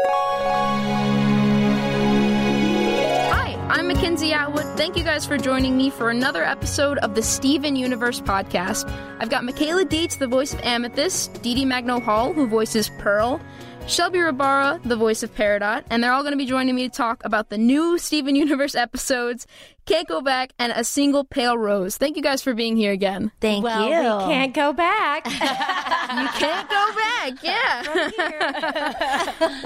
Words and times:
Hi, 0.00 1.56
I'm 3.68 3.88
Mackenzie 3.88 4.32
Atwood. 4.32 4.64
Thank 4.76 4.96
you 4.96 5.02
guys 5.02 5.26
for 5.26 5.36
joining 5.36 5.76
me 5.76 5.90
for 5.90 6.10
another 6.10 6.44
episode 6.44 6.98
of 6.98 7.16
the 7.16 7.22
Steven 7.22 7.74
Universe 7.74 8.20
podcast. 8.20 8.88
I've 9.18 9.28
got 9.28 9.42
Michaela 9.42 9.84
Dietz, 9.84 10.14
the 10.14 10.28
voice 10.28 10.54
of 10.54 10.60
Amethyst, 10.60 11.42
DeeDee 11.42 11.66
Magno 11.66 11.98
Hall, 11.98 12.32
who 12.32 12.46
voices 12.46 12.92
Pearl, 12.98 13.40
Shelby 13.88 14.18
Rabara, 14.18 14.82
the 14.82 14.96
voice 14.96 15.22
of 15.22 15.34
Peridot, 15.34 15.84
and 15.88 16.04
they're 16.04 16.12
all 16.12 16.20
going 16.22 16.32
to 16.32 16.36
be 16.38 16.44
joining 16.44 16.74
me 16.74 16.86
to 16.88 16.94
talk 16.94 17.24
about 17.24 17.48
the 17.48 17.56
new 17.56 17.96
Steven 17.98 18.36
Universe 18.36 18.74
episodes, 18.74 19.46
Can't 19.86 20.06
Go 20.06 20.20
Back, 20.20 20.52
and 20.58 20.72
A 20.76 20.84
Single 20.84 21.24
Pale 21.24 21.56
Rose. 21.56 21.96
Thank 21.96 22.16
you 22.16 22.22
guys 22.22 22.42
for 22.42 22.52
being 22.52 22.76
here 22.76 22.92
again. 22.92 23.32
Thank 23.40 23.64
well, 23.64 23.84
you. 23.84 24.26
we 24.26 24.32
can't 24.32 24.54
go 24.54 24.72
back. 24.72 25.26
You 26.08 26.26
can't 26.28 26.70
go 26.70 26.86
back, 26.96 27.42
yeah. 27.42 27.82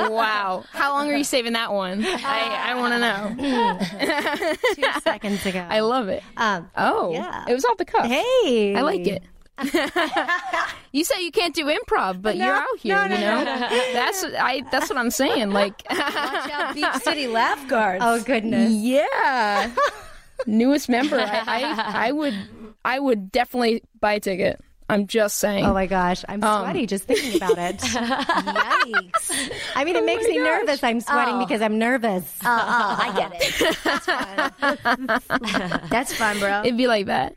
wow. 0.08 0.64
How 0.72 0.93
long 0.93 1.08
are 1.08 1.14
you 1.16 1.22
saving 1.22 1.52
that 1.52 1.72
one? 1.72 2.04
I, 2.04 2.70
I 2.70 2.75
want 2.75 2.94
to 2.94 2.98
know. 2.98 3.36
Two 4.75 5.00
seconds 5.02 5.46
ago. 5.46 5.64
I 5.70 5.79
love 5.80 6.08
it. 6.08 6.20
Um, 6.36 6.68
Oh, 6.76 7.12
Yeah. 7.12 7.44
it 7.48 7.54
was 7.54 7.64
off 7.64 7.76
the 7.76 7.84
cuff. 7.84 8.07
hey, 8.07 8.75
I 8.75 8.80
like 8.82 9.07
it. 9.07 9.22
you 10.93 11.04
say 11.04 11.22
you 11.22 11.30
can't 11.32 11.54
do 11.54 11.66
improv, 11.66 12.21
but 12.22 12.36
you're 12.36 12.54
out 12.54 12.66
here. 12.79 12.96
no, 12.96 13.02
you 13.14 13.21
no, 13.21 13.44
know, 13.44 13.68
that's 13.93 14.22
what 14.22 14.35
I. 14.35 14.62
That's 14.71 14.88
what 14.90 14.98
I'm 14.98 15.11
saying. 15.11 15.50
Like, 15.50 15.82
Beach 16.75 16.94
City 17.02 17.26
Laugh 17.29 17.66
Guards. 17.68 18.02
Oh 18.07 18.22
goodness. 18.22 18.72
yeah, 18.72 19.71
newest 20.46 20.88
member. 20.88 21.18
I, 21.21 21.43
I, 21.46 22.08
I 22.08 22.12
would, 22.12 22.35
I 22.85 22.98
would 22.98 23.30
definitely 23.32 23.82
buy 24.00 24.14
a 24.14 24.21
ticket. 24.21 24.61
I'm 24.88 25.07
just 25.07 25.38
saying. 25.38 25.64
Oh 25.64 25.72
my 25.72 25.86
gosh, 25.86 26.22
I'm 26.29 26.43
Um, 26.44 26.64
sweaty 26.64 26.86
just 26.86 27.04
thinking 27.04 27.36
about 27.36 27.57
it. 27.57 27.76
Yikes. 27.79 29.50
I 29.74 29.85
mean, 29.85 29.96
it 29.96 30.04
makes 30.04 30.26
me 30.26 30.36
gosh. 30.36 30.44
nervous. 30.44 30.82
I'm 30.85 31.00
sweating 31.00 31.36
Oh. 31.36 31.46
because 31.46 31.63
I'm 31.63 31.79
nervous. 31.79 32.38
Uh, 32.44 32.48
uh, 32.48 32.97
I 33.00 33.12
get 33.16 33.33
it. 35.80 35.88
That's 35.88 36.12
fun, 36.14 36.38
bro. 36.40 36.60
It'd 36.60 36.77
be 36.77 36.88
like 36.88 37.06
that. 37.06 37.36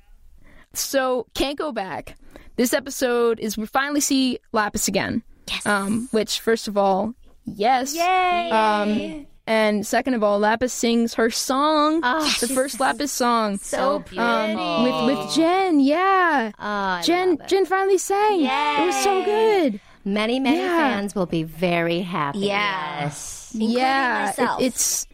So 0.81 1.27
can't 1.33 1.57
go 1.57 1.71
back. 1.71 2.17
This 2.55 2.73
episode 2.73 3.39
is 3.39 3.57
we 3.57 3.65
finally 3.65 3.99
see 4.01 4.39
Lapis 4.51 4.87
again. 4.87 5.23
Yes. 5.49 5.65
Um, 5.65 6.07
which 6.11 6.39
first 6.39 6.67
of 6.67 6.77
all, 6.77 7.13
yes. 7.45 7.93
Yay! 7.95 8.49
Um, 8.49 9.27
and 9.47 9.85
second 9.85 10.13
of 10.15 10.23
all, 10.23 10.39
Lapis 10.39 10.73
sings 10.73 11.13
her 11.15 11.29
song, 11.29 12.01
the 12.01 12.49
first 12.53 12.79
Lapis 12.79 13.11
song. 13.11 13.57
so 13.57 13.99
beautiful. 13.99 14.23
Um, 14.23 14.83
with 15.07 15.17
with 15.17 15.35
Jen, 15.35 15.79
yeah. 15.81 16.51
Oh, 16.57 17.01
Jen. 17.03 17.37
Jen 17.47 17.65
finally 17.65 17.97
sang. 17.99 18.41
It 18.41 18.85
was 18.85 18.95
so 19.03 19.23
good. 19.23 19.79
Many, 20.03 20.39
many 20.39 20.57
Yeah. 20.59 20.77
fans 20.77 21.13
will 21.15 21.25
be 21.25 21.43
very 21.43 21.99
happy. 22.01 22.39
yes. 22.39 23.51
Including 23.53 23.77
yeah, 23.77 24.31
it- 24.37 24.63
it's 24.65 25.07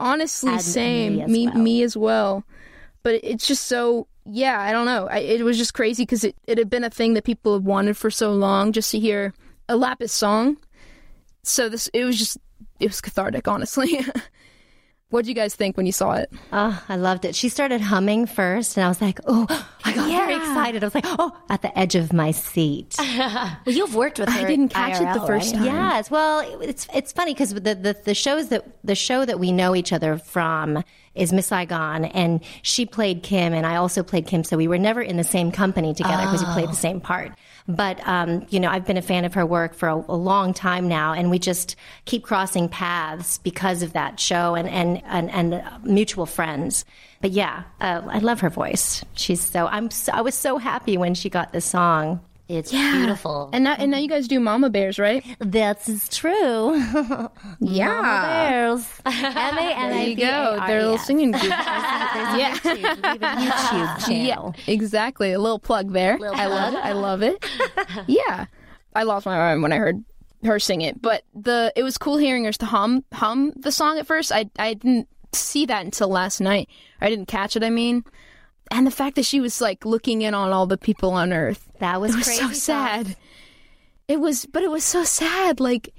honestly 0.00 0.52
And 0.52 0.62
same. 0.62 1.16
me 1.16 1.22
as 1.22 1.28
me 1.30 1.46
me 1.62 1.82
as 1.82 1.96
well. 1.96 2.44
But 3.02 3.20
it's 3.24 3.46
just 3.48 3.66
so 3.66 4.06
yeah. 4.24 4.60
I 4.60 4.72
don't 4.72 4.86
know. 4.86 5.08
I, 5.08 5.18
it 5.18 5.42
was 5.42 5.58
just 5.58 5.74
crazy 5.74 6.02
because 6.02 6.24
it 6.24 6.36
it 6.46 6.58
had 6.58 6.70
been 6.70 6.84
a 6.84 6.90
thing 6.90 7.14
that 7.14 7.24
people 7.24 7.54
had 7.54 7.64
wanted 7.64 7.96
for 7.96 8.10
so 8.10 8.32
long, 8.32 8.72
just 8.72 8.90
to 8.92 8.98
hear 8.98 9.34
a 9.68 9.76
Lapis 9.76 10.12
song. 10.12 10.56
So 11.42 11.68
this 11.68 11.88
it 11.88 12.04
was 12.04 12.18
just 12.18 12.38
it 12.80 12.86
was 12.86 13.00
cathartic, 13.00 13.48
honestly. 13.48 14.00
what 15.12 15.22
did 15.22 15.28
you 15.28 15.34
guys 15.34 15.54
think 15.54 15.76
when 15.76 15.84
you 15.84 15.92
saw 15.92 16.12
it? 16.12 16.32
Oh, 16.52 16.82
I 16.88 16.96
loved 16.96 17.26
it. 17.26 17.34
She 17.36 17.50
started 17.50 17.82
humming 17.82 18.26
first, 18.26 18.76
and 18.76 18.84
I 18.84 18.88
was 18.88 19.00
like, 19.00 19.20
oh, 19.26 19.46
I 19.84 19.92
got 19.92 20.08
very 20.08 20.34
excited. 20.34 20.82
I 20.82 20.86
was 20.86 20.94
like, 20.94 21.04
oh, 21.06 21.36
at 21.50 21.60
the 21.60 21.78
edge 21.78 21.94
of 21.94 22.14
my 22.14 22.30
seat. 22.30 22.96
well, 22.98 23.56
you've 23.66 23.94
worked 23.94 24.18
with 24.18 24.30
her. 24.30 24.40
I 24.40 24.44
didn't 24.44 24.70
catch 24.70 25.00
it 25.00 25.12
the 25.12 25.26
first 25.26 25.54
right? 25.54 25.58
time. 25.58 25.66
Yes, 25.66 26.10
well, 26.10 26.40
it's 26.62 26.86
it's 26.94 27.12
funny 27.12 27.34
because 27.34 27.52
the, 27.52 27.60
the 27.60 27.96
the 28.04 28.14
shows 28.14 28.48
that 28.48 28.66
the 28.82 28.94
show 28.94 29.24
that 29.24 29.38
we 29.38 29.52
know 29.52 29.76
each 29.76 29.92
other 29.92 30.16
from 30.16 30.82
is 31.14 31.32
Miss 31.32 31.46
Saigon, 31.46 32.04
and 32.06 32.40
she 32.62 32.86
played 32.86 33.22
Kim, 33.22 33.52
and 33.52 33.66
I 33.66 33.76
also 33.76 34.02
played 34.02 34.26
Kim, 34.26 34.44
so 34.44 34.56
we 34.56 34.68
were 34.68 34.78
never 34.78 35.02
in 35.02 35.16
the 35.16 35.24
same 35.24 35.52
company 35.52 35.94
together 35.94 36.24
because 36.24 36.44
we 36.44 36.52
played 36.52 36.70
the 36.70 36.74
same 36.74 37.00
part. 37.00 37.32
But 37.68 38.06
um, 38.06 38.46
you 38.48 38.58
know, 38.58 38.70
I've 38.70 38.86
been 38.86 38.96
a 38.96 39.02
fan 39.02 39.24
of 39.24 39.34
her 39.34 39.46
work 39.46 39.74
for 39.74 39.88
a, 39.88 39.96
a 39.96 40.16
long 40.16 40.54
time 40.54 40.88
now, 40.88 41.12
and 41.12 41.30
we 41.30 41.38
just 41.38 41.76
keep 42.06 42.24
crossing 42.24 42.68
paths 42.68 43.38
because 43.38 43.82
of 43.82 43.92
that 43.92 44.18
show 44.18 44.54
and 44.54 44.68
and 44.68 45.02
and, 45.04 45.30
and 45.30 45.84
mutual 45.84 46.26
friends. 46.26 46.84
But 47.20 47.30
yeah, 47.30 47.64
uh, 47.80 48.02
I 48.06 48.18
love 48.18 48.40
her 48.40 48.50
voice. 48.50 49.04
She's 49.14 49.40
so 49.40 49.66
I'm 49.66 49.90
so, 49.90 50.12
I 50.12 50.22
was 50.22 50.34
so 50.34 50.58
happy 50.58 50.96
when 50.96 51.14
she 51.14 51.30
got 51.30 51.52
this 51.52 51.64
song. 51.64 52.20
It's 52.48 52.70
beautiful. 52.70 53.48
And 53.52 53.64
now 53.64 53.76
and 53.78 53.90
now 53.90 53.98
you 53.98 54.08
guys 54.08 54.28
do 54.28 54.38
Mama 54.40 54.68
Bears, 54.68 54.98
right? 54.98 55.24
That 55.38 55.88
is 55.88 56.08
true. 56.08 56.82
Yeah. 57.60 57.86
Mama 57.86 58.26
bears. 58.26 58.88
M 59.06 59.58
A 59.58 59.74
N 59.74 59.90
There 59.90 60.06
you 60.08 60.16
go. 60.16 60.56
R 60.60 60.66
Their 60.66 60.80
E 60.80 60.82
little 60.82 60.98
singing 60.98 61.30
group. 61.32 61.42
Yeah. 61.52 62.54
YouTube. 62.56 62.82
A 63.22 63.36
YouTube 63.36 64.06
channel. 64.06 64.54
Yeah, 64.66 64.72
exactly. 64.72 65.32
A 65.32 65.38
little 65.38 65.58
plug 65.58 65.92
there. 65.92 66.18
I 66.22 66.46
love 66.46 66.74
it. 66.74 66.78
I 66.78 66.92
love 66.92 67.22
it. 67.22 67.44
yeah, 68.06 68.46
I 68.94 69.04
lost 69.04 69.24
my 69.26 69.36
mind 69.36 69.62
when 69.62 69.72
I 69.72 69.76
heard 69.76 70.04
her 70.44 70.58
sing 70.58 70.82
it, 70.82 71.00
but 71.00 71.22
the 71.34 71.72
it 71.76 71.84
was 71.84 71.96
cool 71.98 72.16
hearing 72.18 72.44
her 72.44 72.52
to 72.52 72.66
hum 72.66 73.04
hum 73.12 73.52
the 73.56 73.72
song 73.72 73.98
at 73.98 74.06
first. 74.06 74.32
I 74.32 74.50
I 74.58 74.74
didn't 74.74 75.08
see 75.32 75.66
that 75.66 75.84
until 75.84 76.08
last 76.08 76.40
night. 76.40 76.68
I 77.00 77.08
didn't 77.08 77.26
catch 77.28 77.56
it. 77.56 77.62
I 77.62 77.70
mean, 77.70 78.04
and 78.72 78.86
the 78.86 78.90
fact 78.90 79.16
that 79.16 79.24
she 79.24 79.40
was 79.40 79.60
like 79.60 79.84
looking 79.84 80.22
in 80.22 80.34
on 80.34 80.50
all 80.50 80.66
the 80.66 80.78
people 80.78 81.10
on 81.12 81.32
Earth. 81.32 81.68
That 81.78 82.00
was, 82.00 82.16
was 82.16 82.24
crazy 82.24 82.42
so 82.42 82.52
sad. 82.52 83.16
It 84.08 84.18
was, 84.18 84.46
but 84.46 84.62
it 84.62 84.70
was 84.70 84.82
so 84.82 85.04
sad. 85.04 85.60
Like, 85.60 85.94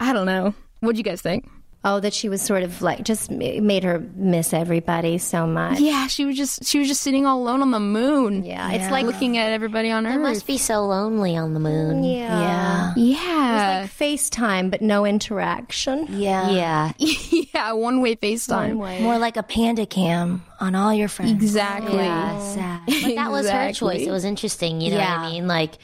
I 0.00 0.12
don't 0.12 0.26
know. 0.26 0.54
What 0.80 0.92
do 0.92 0.98
you 0.98 1.04
guys 1.04 1.22
think? 1.22 1.48
Oh, 1.88 2.00
that 2.00 2.12
she 2.12 2.28
was 2.28 2.42
sort 2.42 2.64
of 2.64 2.82
like 2.82 3.04
just 3.04 3.30
made 3.30 3.84
her 3.84 4.04
miss 4.16 4.52
everybody 4.52 5.18
so 5.18 5.46
much. 5.46 5.78
Yeah, 5.78 6.08
she 6.08 6.24
was 6.24 6.36
just 6.36 6.64
she 6.64 6.80
was 6.80 6.88
just 6.88 7.00
sitting 7.00 7.26
all 7.26 7.40
alone 7.40 7.62
on 7.62 7.70
the 7.70 7.78
moon. 7.78 8.44
Yeah, 8.44 8.72
it's 8.72 8.90
like 8.90 9.06
looking 9.06 9.38
at 9.38 9.52
everybody 9.52 9.92
on 9.92 10.04
it 10.04 10.16
Earth. 10.16 10.20
must 10.20 10.48
be 10.48 10.58
so 10.58 10.84
lonely 10.84 11.36
on 11.36 11.54
the 11.54 11.60
moon. 11.60 12.02
Yeah. 12.02 12.40
Yeah. 12.40 12.94
yeah, 12.96 13.80
like 13.82 13.90
FaceTime, 13.92 14.68
but 14.68 14.82
no 14.82 15.06
interaction. 15.06 16.08
Yeah. 16.10 16.50
yeah, 16.50 16.92
yeah, 16.98 17.70
one 17.70 18.00
way 18.00 18.16
FaceTime. 18.16 18.74
More 19.02 19.18
like 19.18 19.36
a 19.36 19.44
panda 19.44 19.86
cam 19.86 20.42
on 20.58 20.74
all 20.74 20.92
your 20.92 21.06
friends. 21.06 21.40
Exactly. 21.40 21.98
Sad. 21.98 22.80
But 22.86 23.14
that 23.14 23.30
was 23.30 23.48
her 23.48 23.72
choice. 23.72 24.02
It 24.04 24.10
was 24.10 24.24
interesting. 24.24 24.80
You 24.80 24.90
know 24.90 24.98
what 24.98 25.06
I 25.06 25.30
mean? 25.30 25.46
Like, 25.46 25.74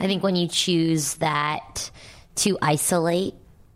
I 0.00 0.08
think 0.08 0.24
when 0.24 0.34
you 0.34 0.48
choose 0.48 1.14
that 1.14 1.88
to 2.34 2.58
isolate 2.60 3.34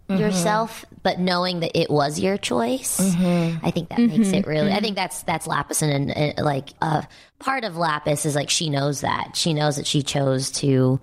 mm-hmm. 0.09 0.21
yourself, 0.21 0.85
but 1.07 1.21
knowing 1.21 1.61
that 1.61 1.71
it 1.79 1.89
was 1.89 2.19
your 2.19 2.37
choice, 2.37 2.99
mm-hmm. 2.99 3.65
I 3.65 3.71
think 3.71 3.91
that 3.91 4.01
makes 4.01 4.31
it 4.31 4.41
mm-hmm. 4.41 4.51
really. 4.51 4.73
I 4.73 4.75
mm-hmm. 4.75 4.83
think 4.83 4.97
that's 4.97 5.23
that's 5.23 5.47
Lapis, 5.47 5.81
and, 5.81 6.11
and 6.11 6.45
like 6.45 6.71
uh, 6.83 7.03
part 7.39 7.63
of 7.63 7.77
Lapis 7.77 8.27
is 8.27 8.35
like 8.35 8.51
she 8.51 8.71
knows 8.71 9.03
that 9.03 9.37
she 9.37 9.55
knows 9.55 9.77
that 9.77 9.87
she 9.87 10.03
chose 10.03 10.51
to 10.63 10.99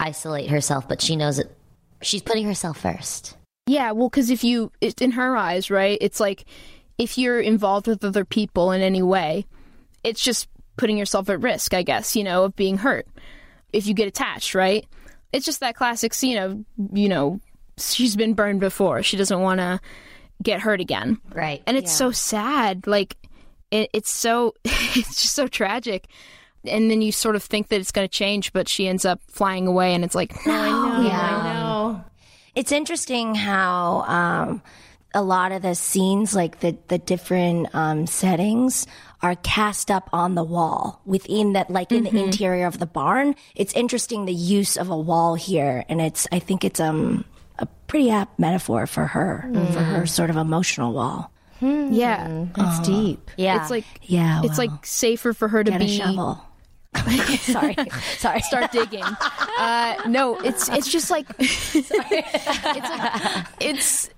isolate 0.00 0.50
herself, 0.50 0.88
but 0.88 1.00
she 1.00 1.14
knows 1.14 1.36
that 1.36 1.56
she's 2.02 2.20
putting 2.20 2.46
herself 2.46 2.80
first. 2.80 3.36
Yeah, 3.68 3.92
well, 3.92 4.08
because 4.08 4.28
if 4.30 4.42
you, 4.42 4.72
it, 4.80 5.00
in 5.00 5.12
her 5.12 5.36
eyes, 5.36 5.70
right, 5.70 5.98
it's 6.00 6.18
like 6.18 6.44
if 6.98 7.16
you're 7.16 7.38
involved 7.38 7.86
with 7.86 8.02
other 8.02 8.24
people 8.24 8.72
in 8.72 8.80
any 8.80 9.02
way, 9.02 9.46
it's 10.02 10.20
just 10.20 10.48
putting 10.76 10.98
yourself 10.98 11.30
at 11.30 11.42
risk, 11.42 11.74
I 11.74 11.84
guess, 11.84 12.16
you 12.16 12.24
know, 12.24 12.42
of 12.42 12.56
being 12.56 12.78
hurt. 12.78 13.06
If 13.72 13.86
you 13.86 13.94
get 13.94 14.08
attached, 14.08 14.56
right? 14.56 14.84
It's 15.32 15.46
just 15.46 15.60
that 15.60 15.76
classic 15.76 16.12
scene 16.12 16.38
of, 16.38 16.58
you 16.92 17.08
know, 17.08 17.38
she's 17.78 18.16
been 18.16 18.34
burned 18.34 18.60
before. 18.60 19.02
She 19.02 19.16
doesn't 19.16 19.40
want 19.40 19.60
to 19.60 19.80
get 20.42 20.60
hurt 20.60 20.80
again. 20.80 21.20
Right. 21.32 21.62
And 21.66 21.76
it's 21.76 21.92
so 21.92 22.10
sad. 22.10 22.86
Like, 22.86 23.16
it, 23.70 23.90
it's 23.92 24.10
so, 24.10 24.54
it's 24.64 25.20
just 25.22 25.34
so 25.34 25.48
tragic. 25.48 26.08
And 26.64 26.90
then 26.90 27.02
you 27.02 27.12
sort 27.12 27.36
of 27.36 27.42
think 27.42 27.68
that 27.68 27.80
it's 27.80 27.92
going 27.92 28.06
to 28.06 28.12
change, 28.12 28.52
but 28.52 28.68
she 28.68 28.88
ends 28.88 29.04
up 29.04 29.20
flying 29.28 29.66
away, 29.66 29.94
and 29.94 30.04
it's 30.04 30.14
like, 30.14 30.34
no, 30.44 30.52
yeah. 30.52 31.40
I 31.42 31.52
know. 31.52 32.04
It's 32.54 32.72
interesting 32.72 33.36
how 33.36 34.02
um, 34.02 34.62
a 35.14 35.22
lot 35.22 35.52
of 35.52 35.62
the 35.62 35.74
scenes, 35.74 36.34
like 36.34 36.60
the 36.60 36.76
the 36.88 36.98
different 36.98 37.74
um, 37.74 38.06
settings, 38.06 38.86
are 39.22 39.36
cast 39.36 39.90
up 39.90 40.10
on 40.12 40.34
the 40.34 40.42
wall 40.42 41.00
within 41.06 41.52
that, 41.54 41.70
like 41.70 41.92
in 41.92 42.04
the 42.04 42.16
interior 42.24 42.66
of 42.66 42.78
the 42.78 42.86
barn. 42.86 43.34
It's 43.54 43.72
interesting 43.74 44.24
the 44.24 44.34
use 44.34 44.76
of 44.76 44.90
a 44.90 44.96
wall 44.96 45.34
here, 45.34 45.84
and 45.88 46.00
it's 46.00 46.26
I 46.32 46.40
think 46.40 46.64
it's 46.64 46.80
um 46.80 47.24
a 47.58 47.66
pretty 47.86 48.10
apt 48.10 48.38
metaphor 48.38 48.86
for 48.86 49.06
her 49.06 49.48
for 49.72 49.80
her 49.80 50.06
sort 50.06 50.30
of 50.30 50.36
emotional 50.36 50.92
wall. 50.92 51.30
yeah. 51.60 52.46
It's 52.56 52.86
deep. 52.86 53.30
Yeah. 53.36 53.60
It's 53.60 53.70
like, 53.70 53.84
Yeah, 54.02 54.42
it's 54.44 54.58
like 54.58 54.70
safer 54.84 55.32
for 55.32 55.48
her 55.48 55.64
to 55.64 55.70
get 55.70 55.80
a 55.80 55.84
be 55.84 55.96
shovel. 55.96 56.44
sorry, 57.40 57.76
sorry. 58.18 58.40
start 58.42 58.72
digging. 58.72 59.04
Uh, 59.58 59.94
no, 60.08 60.38
it's 60.40 60.68
it's 60.70 60.90
just 60.90 61.10
like 61.10 61.26
it's 61.38 61.90
like, 61.90 63.46
it's 63.60 64.10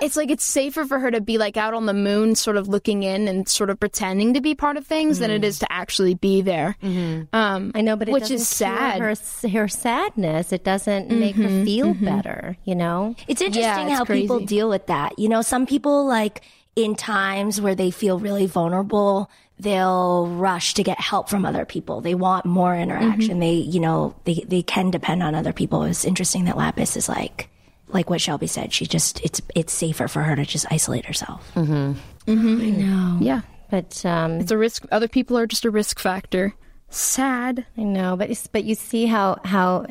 it's 0.00 0.16
like 0.16 0.30
it's 0.30 0.44
safer 0.44 0.84
for 0.84 0.98
her 0.98 1.10
to 1.10 1.20
be 1.20 1.38
like 1.38 1.56
out 1.56 1.74
on 1.74 1.86
the 1.86 1.94
moon, 1.94 2.34
sort 2.34 2.56
of 2.56 2.68
looking 2.68 3.02
in 3.02 3.28
and 3.28 3.48
sort 3.48 3.70
of 3.70 3.78
pretending 3.78 4.34
to 4.34 4.40
be 4.40 4.54
part 4.54 4.76
of 4.76 4.86
things, 4.86 5.18
than 5.18 5.30
it 5.30 5.36
mm-hmm. 5.36 5.44
is 5.44 5.58
to 5.60 5.72
actually 5.72 6.14
be 6.14 6.42
there. 6.42 6.76
Mm-hmm. 6.82 7.34
Um, 7.34 7.72
I 7.74 7.80
know, 7.80 7.96
but 7.96 8.08
it 8.08 8.12
which 8.12 8.22
doesn't 8.22 8.36
is 8.36 8.48
sad. 8.48 9.00
Her, 9.00 9.14
her 9.48 9.68
sadness. 9.68 10.52
It 10.52 10.64
doesn't 10.64 11.08
mm-hmm, 11.08 11.20
make 11.20 11.36
her 11.36 11.64
feel 11.64 11.94
better. 11.94 12.56
You 12.64 12.74
know. 12.74 13.14
It's 13.28 13.40
interesting 13.40 13.88
it's 13.88 13.98
how 13.98 14.04
people 14.04 14.40
deal 14.40 14.68
with 14.68 14.86
that. 14.86 15.18
You 15.18 15.28
know, 15.28 15.42
some 15.42 15.66
people 15.66 16.06
like 16.06 16.42
in 16.76 16.94
times 16.94 17.60
where 17.60 17.74
they 17.74 17.90
feel 17.90 18.18
really 18.18 18.46
vulnerable, 18.46 19.30
they'll 19.58 20.26
rush 20.26 20.74
to 20.74 20.82
get 20.82 21.00
help 21.00 21.28
from 21.28 21.46
other 21.46 21.64
people. 21.64 22.00
They 22.00 22.14
want 22.14 22.44
more 22.44 22.76
interaction. 22.76 23.38
They, 23.38 23.54
you 23.54 23.80
know, 23.80 24.14
they 24.24 24.44
they 24.46 24.62
can 24.62 24.90
depend 24.90 25.22
on 25.22 25.34
other 25.34 25.52
people. 25.52 25.84
It's 25.84 26.04
interesting 26.04 26.44
that 26.44 26.56
Lapis 26.56 26.96
is 26.96 27.08
like 27.08 27.48
like 27.94 28.10
what 28.10 28.20
Shelby 28.20 28.46
said. 28.48 28.72
She 28.72 28.86
just 28.86 29.20
it's 29.24 29.40
it's 29.54 29.72
safer 29.72 30.08
for 30.08 30.22
her 30.22 30.36
to 30.36 30.44
just 30.44 30.66
isolate 30.70 31.06
herself. 31.06 31.50
Mm-hmm. 31.54 31.92
Mm-hmm. 32.30 32.60
I 32.60 32.70
know. 32.70 33.18
Yeah, 33.20 33.40
But 33.70 34.04
um, 34.04 34.40
it's 34.40 34.50
a 34.50 34.58
risk. 34.58 34.84
Other 34.92 35.08
people 35.08 35.38
are 35.38 35.46
just 35.46 35.64
a 35.64 35.70
risk 35.70 35.98
factor. 36.00 36.54
Sad. 36.90 37.66
I 37.76 37.82
know, 37.82 38.16
but 38.16 38.24
it's- 38.30 38.46
but 38.46 38.64
you 38.64 38.74
see 38.74 39.06
how 39.06 39.38
how 39.44 39.86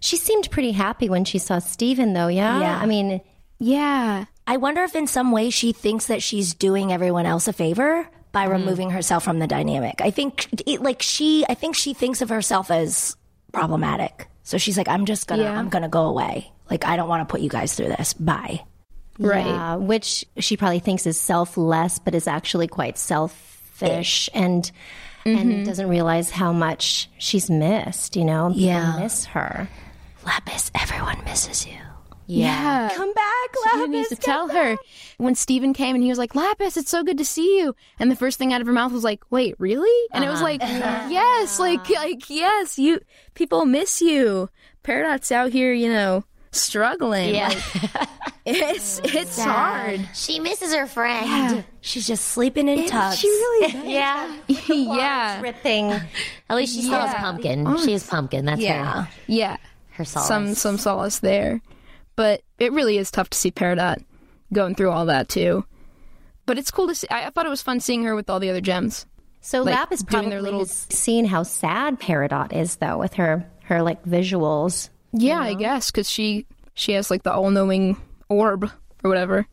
she 0.00 0.16
seemed 0.16 0.50
pretty 0.50 0.72
happy 0.72 1.08
when 1.08 1.24
she 1.24 1.38
saw 1.38 1.58
Steven, 1.58 2.12
though. 2.12 2.28
Yeah. 2.28 2.60
Yeah. 2.60 2.78
I 2.78 2.86
mean, 2.86 3.20
Yeah. 3.58 4.26
I 4.46 4.56
wonder 4.58 4.82
if 4.84 4.94
in 4.94 5.06
some 5.08 5.32
way 5.32 5.50
she 5.50 5.72
thinks 5.72 6.06
that 6.06 6.22
she's 6.22 6.54
doing 6.54 6.92
everyone 6.92 7.26
else 7.26 7.48
a 7.48 7.52
favor 7.52 8.08
by 8.32 8.46
mm. 8.46 8.50
removing 8.52 8.90
herself 8.90 9.24
from 9.24 9.38
the 9.38 9.46
dynamic. 9.46 10.00
I 10.00 10.10
think 10.10 10.48
it, 10.66 10.80
like 10.82 11.02
she 11.02 11.44
I 11.48 11.54
think 11.54 11.74
she 11.74 11.94
thinks 11.94 12.22
of 12.22 12.28
herself 12.28 12.70
as 12.70 13.16
problematic. 13.52 14.28
So 14.44 14.58
she's 14.58 14.76
like 14.78 14.88
I'm 14.88 15.04
just 15.06 15.26
going 15.26 15.40
to 15.40 15.44
Yeah. 15.46 15.58
I'm 15.58 15.68
going 15.68 15.82
to 15.82 15.88
go 15.88 16.04
away. 16.06 16.52
Like 16.70 16.84
I 16.84 16.96
don't 16.96 17.08
want 17.08 17.26
to 17.26 17.32
put 17.32 17.40
you 17.40 17.48
guys 17.48 17.74
through 17.74 17.88
this. 17.88 18.12
Bye. 18.14 18.62
Right. 19.18 19.46
yeah, 19.46 19.76
which 19.76 20.26
she 20.38 20.56
probably 20.56 20.78
thinks 20.78 21.06
is 21.06 21.18
selfless, 21.18 21.98
but 21.98 22.14
is 22.14 22.26
actually 22.26 22.68
quite 22.68 22.98
selfish 22.98 24.28
and. 24.34 24.70
And 25.24 25.50
mm-hmm. 25.50 25.64
doesn't 25.64 25.88
realize 25.88 26.30
how 26.30 26.52
much 26.52 27.10
she's 27.18 27.50
missed, 27.50 28.14
you 28.14 28.24
know? 28.24 28.50
People 28.50 28.62
Yeah. 28.62 28.96
miss 29.00 29.24
her. 29.24 29.68
Lapis, 30.24 30.70
everyone 30.72 31.24
misses 31.24 31.66
you. 31.66 31.74
Yeah. 32.26 32.90
Come 32.94 33.12
back, 33.12 33.56
Steven 33.70 33.90
needs 33.90 34.08
to 34.10 34.16
tell 34.16 34.48
her. 34.48 34.76
When 35.18 35.34
Steven 35.34 35.72
came 35.72 35.94
and 35.94 36.02
he 36.02 36.10
was 36.10 36.18
like, 36.18 36.34
Lapis, 36.34 36.76
it's 36.76 36.90
so 36.90 37.02
good 37.02 37.18
to 37.18 37.24
see 37.24 37.58
you. 37.58 37.74
And 37.98 38.10
the 38.10 38.16
first 38.16 38.38
thing 38.38 38.52
out 38.52 38.60
of 38.60 38.66
her 38.66 38.72
mouth 38.72 38.92
was 38.92 39.04
like, 39.04 39.22
wait, 39.30 39.54
really? 39.58 40.08
And 40.12 40.24
it 40.24 40.28
was 40.28 40.42
uh-huh. 40.42 40.44
like, 40.44 40.60
yes, 41.10 41.58
like, 41.58 41.88
like, 41.88 42.28
yes, 42.28 42.78
you, 42.78 43.00
people 43.34 43.64
miss 43.64 44.00
you. 44.00 44.50
Peridot's 44.82 45.32
out 45.32 45.52
here, 45.52 45.72
you 45.72 45.88
know, 45.88 46.24
struggling. 46.60 47.34
Yeah. 47.34 47.48
Like, 47.48 48.08
it's, 48.46 49.00
it's 49.04 49.40
hard. 49.42 50.08
She 50.14 50.38
misses 50.40 50.74
her 50.74 50.86
friend. 50.86 51.64
She's 51.80 52.06
just 52.06 52.26
sleeping 52.26 52.68
in 52.68 52.86
tubs. 52.86 53.18
She 53.18 53.28
really 53.28 53.92
Yeah. 53.92 54.36
yeah. 54.68 55.40
dripping. 55.40 55.90
At 55.92 56.56
least 56.56 56.74
she 56.74 56.82
still 56.82 57.00
has 57.00 57.14
pumpkin. 57.14 57.76
She 57.78 57.92
is 57.94 58.06
pumpkin. 58.06 58.44
That's 58.44 58.60
Yeah. 58.60 59.02
her. 59.04 59.08
Yeah. 59.26 59.56
Her 59.90 60.04
solace. 60.04 60.28
Some, 60.28 60.54
some 60.54 60.78
solace 60.78 61.18
there. 61.20 61.60
But 62.16 62.42
it 62.58 62.72
really 62.72 62.98
is 62.98 63.10
tough 63.10 63.30
to 63.30 63.38
see 63.38 63.50
Peridot 63.50 64.02
going 64.52 64.74
through 64.74 64.90
all 64.90 65.06
that 65.06 65.28
too. 65.28 65.64
But 66.46 66.58
it's 66.58 66.70
cool 66.70 66.86
to 66.88 66.94
see. 66.94 67.08
I, 67.10 67.26
I 67.26 67.30
thought 67.30 67.46
it 67.46 67.50
was 67.50 67.62
fun 67.62 67.80
seeing 67.80 68.04
her 68.04 68.14
with 68.14 68.30
all 68.30 68.38
the 68.40 68.50
other 68.50 68.60
gems. 68.60 69.06
So 69.40 69.62
Like, 69.62 69.74
Lapis 69.76 70.00
doing 70.02 70.08
probably 70.10 70.30
their 70.30 70.42
little- 70.42 70.60
has 70.60 70.72
seen 70.90 71.24
how 71.24 71.42
sad 71.42 72.00
Peridot 72.00 72.52
is, 72.52 72.76
though, 72.76 72.98
with 72.98 73.14
her 73.14 73.46
her 73.64 73.82
like 73.82 74.04
visuals. 74.04 74.90
Yeah, 75.12 75.40
I 75.40 75.54
guess 75.54 75.90
because 75.90 76.10
she 76.10 76.46
she 76.74 76.92
has 76.92 77.10
like 77.10 77.22
the 77.22 77.32
all 77.32 77.50
knowing 77.50 77.96
orb 78.28 78.64
or 79.04 79.08
whatever. 79.08 79.46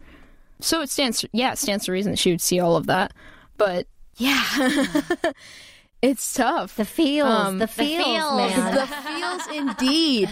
So 0.60 0.82
it 0.82 0.90
stands. 0.90 1.26
Yeah, 1.32 1.54
it 1.54 1.58
stands 1.58 1.86
to 1.86 1.92
reason 1.92 2.12
that 2.14 2.18
she 2.20 2.32
would 2.32 2.42
see 2.42 2.60
all 2.60 2.76
of 2.76 2.88
that. 2.88 3.14
But 3.58 3.88
yeah, 4.18 4.44
it's 6.02 6.34
tough. 6.34 6.76
The 6.76 6.86
feels, 6.86 7.30
Um, 7.30 7.60
the 7.60 7.66
the 7.66 7.72
feels, 7.72 8.06
feels. 8.06 8.36
man. 8.56 8.76
the 8.76 8.88
feels 8.88 9.48
indeed. 9.58 10.30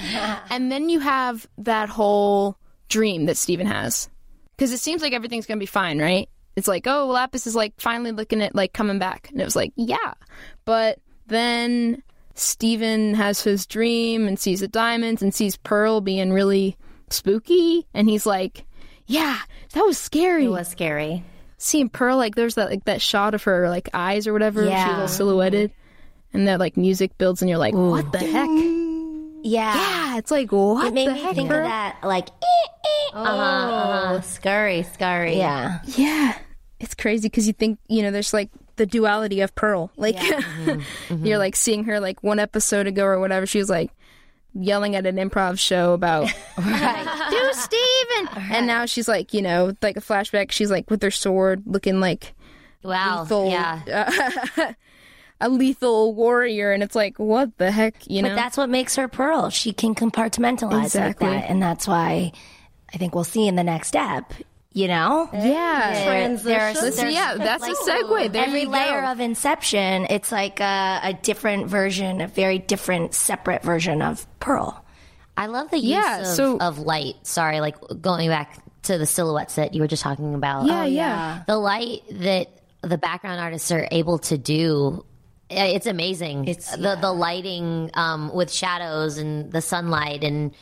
And 0.49 0.71
then 0.71 0.89
you 0.89 0.99
have 0.99 1.47
that 1.59 1.89
whole 1.89 2.57
dream 2.89 3.25
that 3.25 3.37
Steven 3.37 3.67
has. 3.67 4.09
Because 4.55 4.71
it 4.71 4.79
seems 4.79 5.01
like 5.01 5.13
everything's 5.13 5.45
going 5.45 5.57
to 5.57 5.61
be 5.63 5.65
fine, 5.67 5.99
right? 5.99 6.29
It's 6.55 6.67
like, 6.67 6.85
oh, 6.87 7.07
Lapis 7.07 7.47
is 7.47 7.55
like 7.55 7.73
finally 7.77 8.11
looking 8.11 8.41
at 8.41 8.53
like 8.53 8.73
coming 8.73 8.99
back. 8.99 9.29
And 9.31 9.41
it 9.41 9.45
was 9.45 9.55
like, 9.55 9.71
yeah. 9.75 10.13
But 10.65 10.99
then 11.27 12.03
Steven 12.35 13.13
has 13.15 13.41
his 13.43 13.65
dream 13.65 14.27
and 14.27 14.39
sees 14.39 14.61
the 14.61 14.67
diamonds 14.67 15.21
and 15.21 15.33
sees 15.33 15.57
Pearl 15.57 16.01
being 16.01 16.31
really 16.31 16.77
spooky. 17.09 17.85
And 17.93 18.09
he's 18.09 18.25
like, 18.25 18.65
yeah, 19.05 19.37
that 19.73 19.81
was 19.81 19.97
scary. 19.97 20.45
It 20.45 20.49
was 20.49 20.67
scary. 20.67 21.23
Seeing 21.57 21.89
Pearl, 21.89 22.17
like, 22.17 22.35
there's 22.35 22.55
that 22.55 22.69
like 22.69 22.85
that 22.85 23.01
shot 23.01 23.33
of 23.35 23.43
her 23.43 23.69
like 23.69 23.89
eyes 23.93 24.25
or 24.27 24.33
whatever. 24.33 24.65
Yeah. 24.65 24.87
She's 24.87 24.99
all 24.99 25.07
silhouetted. 25.07 25.71
And 26.33 26.47
that 26.47 26.59
like 26.59 26.77
music 26.77 27.17
builds 27.17 27.41
and 27.41 27.49
you're 27.49 27.59
like, 27.59 27.73
what 27.73 28.11
the 28.13 28.19
heck? 28.19 28.49
Yeah. 29.43 29.73
Yeah, 29.75 30.17
it's 30.17 30.31
like 30.31 30.51
what 30.51 30.87
It 30.87 30.93
made 30.93 31.11
me 31.11 31.19
heck, 31.19 31.35
think 31.35 31.49
bro? 31.49 31.57
of 31.59 31.63
that 31.65 31.97
like 32.03 32.29
eh, 32.29 32.67
eh. 32.85 33.09
Oh, 33.13 34.21
scary, 34.23 34.83
scary. 34.83 35.35
Yeah. 35.37 35.79
Yeah, 35.85 36.37
it's 36.79 36.93
crazy 36.95 37.27
because 37.27 37.47
you 37.47 37.53
think 37.53 37.79
you 37.89 38.01
know 38.03 38.11
there's 38.11 38.33
like 38.33 38.49
the 38.81 38.87
duality 38.87 39.41
of 39.41 39.53
Pearl. 39.53 39.91
Like 39.95 40.15
mm-hmm. 40.17 40.69
Mm-hmm. 41.13 41.25
you're 41.25 41.37
like 41.37 41.55
seeing 41.55 41.83
her 41.83 41.99
like 41.99 42.23
one 42.23 42.39
episode 42.39 42.87
ago 42.87 43.05
or 43.05 43.19
whatever. 43.19 43.45
She 43.45 43.59
was 43.59 43.69
like 43.69 43.91
yelling 44.55 44.95
at 44.95 45.05
an 45.05 45.17
improv 45.17 45.59
show 45.59 45.93
about 45.93 46.25
do 46.57 47.49
Steven, 47.53 48.27
and 48.51 48.65
now 48.65 48.85
she's 48.87 49.07
like 49.07 49.33
you 49.35 49.41
know 49.43 49.73
like 49.83 49.97
a 49.97 50.01
flashback. 50.01 50.51
She's 50.51 50.71
like 50.71 50.89
with 50.89 51.03
her 51.03 51.11
sword, 51.11 51.61
looking 51.67 51.99
like 51.99 52.33
Wow. 52.83 53.21
lethal, 53.21 53.49
Yeah. 53.51 54.73
a 55.39 55.49
lethal 55.49 56.15
warrior, 56.15 56.71
and 56.71 56.81
it's 56.81 56.95
like 56.95 57.17
what 57.19 57.55
the 57.59 57.69
heck, 57.71 57.93
you 58.07 58.23
know? 58.23 58.29
But 58.29 58.35
that's 58.35 58.57
what 58.57 58.69
makes 58.69 58.95
her 58.95 59.07
Pearl. 59.07 59.51
She 59.51 59.73
can 59.73 59.93
compartmentalize 59.93 60.85
Exactly. 60.85 61.27
like 61.27 61.41
that. 61.41 61.49
And 61.51 61.61
that's 61.61 61.87
why 61.87 62.31
I 62.93 62.97
think 62.97 63.13
we'll 63.13 63.23
see 63.23 63.47
in 63.47 63.55
the 63.55 63.63
next 63.63 63.89
step, 63.89 64.33
you 64.73 64.87
know? 64.87 65.29
yeah. 65.33 66.03
Transition. 66.05 66.83
Listen, 66.83 67.11
yeah, 67.11 67.35
that's 67.35 67.65
a 67.67 67.71
segue. 67.73 68.31
There 68.31 68.45
Every 68.45 68.65
layer 68.65 69.01
go. 69.01 69.11
of 69.11 69.19
Inception, 69.19 70.07
it's 70.09 70.31
like 70.31 70.59
a, 70.59 70.99
a 71.03 71.13
different 71.21 71.67
version, 71.67 72.21
a 72.21 72.27
very 72.27 72.57
different, 72.59 73.13
separate 73.13 73.63
version 73.63 74.01
of 74.01 74.25
Pearl. 74.39 74.83
I 75.37 75.47
love 75.47 75.71
the 75.71 75.77
use 75.77 75.85
Yeah, 75.91 76.19
of, 76.21 76.27
so- 76.27 76.57
of 76.59 76.79
light. 76.79 77.15
Sorry, 77.23 77.59
like 77.59 77.75
going 78.01 78.29
back 78.29 78.63
to 78.83 78.97
the 78.97 79.05
silhouettes 79.05 79.55
that 79.55 79.73
you 79.73 79.81
were 79.81 79.87
just 79.87 80.03
talking 80.03 80.33
about. 80.35 80.65
yeah, 80.67 80.85
yeah. 80.85 81.43
The 81.47 81.57
light 81.57 82.01
that 82.11 82.47
the 82.81 82.97
background 82.97 83.39
artists 83.39 83.71
are 83.71 83.87
able 83.91 84.19
to 84.19 84.37
do. 84.37 85.05
eh, 85.49 85.67
It's 85.75 85.85
amazing. 85.85 86.47
It's- 86.47 86.75
the 86.75 86.95
the 86.99 87.11
lighting 87.11 87.91
um, 87.93 88.33
with 88.33 88.51
shadows 88.51 89.17
and 89.17 89.51
the 89.51 89.61
sunlight 89.61 90.23
and 90.23 90.53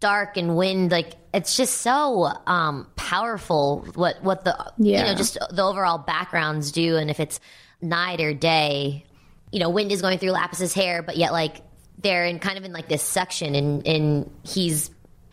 dark 0.00 0.36
and 0.36 0.56
wind. 0.56 0.90
Like 0.90 1.14
it's 1.32 1.56
just 1.56 1.78
so 1.78 2.30
um, 2.46 2.86
powerful. 2.96 3.86
What 3.94 4.22
what 4.22 4.44
the 4.44 4.72
you 4.78 4.96
know 4.96 5.14
just 5.14 5.38
the 5.50 5.62
overall 5.62 5.98
backgrounds 5.98 6.72
do, 6.72 6.96
and 6.96 7.10
if 7.10 7.20
it's 7.20 7.38
night 7.80 8.20
or 8.20 8.34
day, 8.34 9.04
you 9.52 9.60
know, 9.60 9.70
wind 9.70 9.92
is 9.92 10.02
going 10.02 10.18
through 10.18 10.32
Lapis's 10.32 10.72
hair, 10.74 11.02
but 11.02 11.16
yet 11.16 11.32
like 11.32 11.62
they're 11.98 12.24
in 12.26 12.38
kind 12.38 12.56
of 12.58 12.64
in 12.64 12.72
like 12.72 12.88
this 12.88 13.02
section, 13.02 13.54
and 13.54 13.86
and 13.86 14.30
he's. 14.42 14.90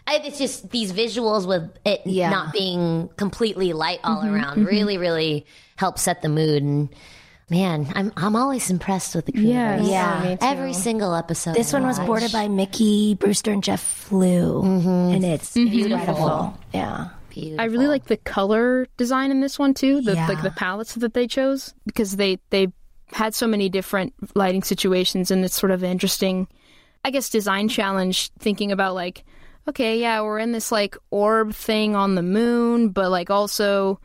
I- 0.10 0.22
It's 0.24 0.38
just 0.38 0.70
these 0.70 0.94
visuals 0.94 1.46
with 1.46 1.70
it 1.86 2.01
Yeah. 2.06 2.30
not 2.30 2.53
being 2.53 3.10
completely 3.18 3.74
light 3.74 4.00
all 4.06 4.24
around 4.25 4.65
really, 4.65 4.98
really 4.98 5.46
help 5.75 6.00
set 6.00 6.22
the 6.22 6.30
mood. 6.30 6.63
And 6.63 6.88
man, 7.50 7.92
I'm 7.96 8.12
I'm 8.18 8.36
always 8.36 8.70
impressed 8.70 9.16
with 9.16 9.25
the 9.25 9.32
crew. 9.32 9.42
Yes. 9.42 9.88
Yeah. 9.88 10.38
Every 10.42 10.74
single 10.74 11.16
episode. 11.16 11.56
This 11.56 11.74
one 11.74 11.86
was 11.86 12.00
boarded 12.00 12.32
by 12.32 12.48
Miki 12.48 13.16
Brewster 13.16 13.51
and 13.51 13.63
Jeff 13.63 14.12
Liu, 14.12 14.62
mm-hmm. 14.63 15.16
and 15.16 15.25
it's 15.25 15.56
mm-hmm. 15.56 15.70
beautiful. 15.70 16.58
Yeah. 16.74 17.10
Beautiful. 17.30 17.62
I 17.62 17.66
really 17.66 17.88
like 17.88 18.06
the 18.06 18.18
color 18.18 18.88
design 18.98 19.32
in 19.32 19.42
this 19.42 19.60
one 19.60 19.74
too. 19.74 20.01
The 20.01 20.16
Yeah. 20.16 20.27
like 20.27 20.42
the 20.42 20.51
palettes 20.51 20.96
that 20.96 21.13
they 21.13 21.27
chose 21.27 21.74
because 21.86 22.16
they 22.16 22.39
they 22.50 22.72
had 23.12 23.34
so 23.34 23.48
many 23.48 23.70
different 23.70 24.13
lighting 24.36 24.63
situations 24.63 25.32
and 25.32 25.46
it's 25.46 25.58
sort 25.58 25.72
of 25.72 25.82
interesting 25.84 26.48
I 27.06 27.10
guess 27.10 27.30
design 27.30 27.70
challenge 27.70 28.32
thinking 28.39 28.72
about 28.72 28.96
like 28.96 29.24
okay, 29.68 30.00
yeah, 30.00 30.22
we're 30.22 30.39
in 30.39 30.54
this 30.54 30.72
like 30.72 30.98
orb 31.12 31.54
thing 31.54 31.96
on 31.96 32.16
the 32.16 32.24
moon, 32.24 32.89
but 32.89 33.12
like 33.12 33.30
also 33.30 34.00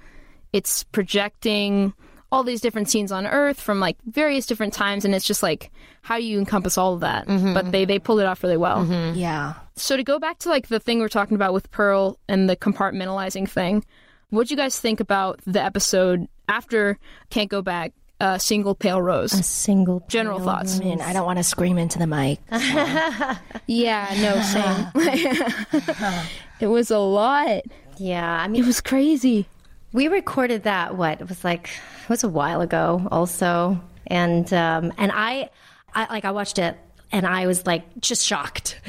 it's 0.52 0.84
projecting 0.84 1.94
all 2.32 2.42
these 2.42 2.60
different 2.60 2.88
scenes 2.88 3.12
on 3.12 3.26
Earth 3.26 3.60
from 3.60 3.78
like 3.78 3.96
various 4.06 4.46
different 4.46 4.72
times 4.72 5.04
and 5.04 5.14
it's 5.14 5.26
just 5.26 5.42
like 5.42 5.70
how 6.00 6.16
do 6.16 6.24
you 6.24 6.38
encompass 6.38 6.76
all 6.78 6.94
of 6.94 7.00
that? 7.00 7.26
But 7.28 7.70
they 7.70 7.84
they 7.84 7.98
pulled 8.00 8.18
it 8.20 8.26
off 8.26 8.42
really 8.42 8.56
well. 8.56 8.84
Yeah. 9.14 9.54
So 9.76 9.96
to 9.96 10.02
go 10.02 10.18
back 10.18 10.38
to 10.40 10.48
like 10.48 10.66
the 10.68 10.80
thing 10.80 10.98
we're 10.98 11.08
talking 11.08 11.34
about 11.36 11.52
with 11.52 11.70
Pearl 11.70 12.18
and 12.28 12.48
the 12.50 12.56
compartmentalizing 12.56 13.48
thing, 13.48 13.84
what 14.30 14.48
do 14.48 14.52
you 14.54 14.56
guys 14.56 14.80
think 14.80 14.98
about 15.00 15.40
the 15.46 15.62
episode 15.62 16.26
after 16.48 16.98
Can't 17.30 17.48
Go 17.50 17.60
Back, 17.62 17.92
uh, 18.20 18.38
Single 18.38 18.74
Pale 18.74 19.00
Rose? 19.02 19.32
A 19.34 19.42
single. 19.42 20.02
General 20.08 20.40
thoughts. 20.40 20.76
I 20.80 20.84
mean, 20.84 21.00
I 21.02 21.12
don't 21.12 21.26
want 21.26 21.38
to 21.38 21.42
scream 21.44 21.76
into 21.78 21.98
the 21.98 22.06
mic. 22.06 22.40
Yeah, 23.66 24.08
no, 24.24 24.40
same. 24.42 24.86
it 26.60 26.66
was 26.66 26.90
a 26.90 26.98
lot. 26.98 27.62
Yeah, 27.98 28.40
I 28.42 28.48
mean, 28.48 28.62
It 28.62 28.66
was 28.66 28.80
crazy. 28.80 29.46
We 29.92 30.08
recorded 30.08 30.62
that. 30.64 30.96
What 30.96 31.20
it 31.20 31.28
was 31.28 31.44
like? 31.44 31.68
It 32.04 32.08
was 32.08 32.24
a 32.24 32.28
while 32.28 32.60
ago, 32.60 33.06
also, 33.10 33.80
and 34.06 34.50
um, 34.52 34.92
and 34.98 35.12
I, 35.14 35.50
I 35.94 36.06
like 36.12 36.24
I 36.24 36.30
watched 36.30 36.58
it 36.58 36.76
and 37.12 37.26
I 37.26 37.46
was 37.46 37.66
like 37.66 37.84
just 38.00 38.24
shocked. 38.26 38.80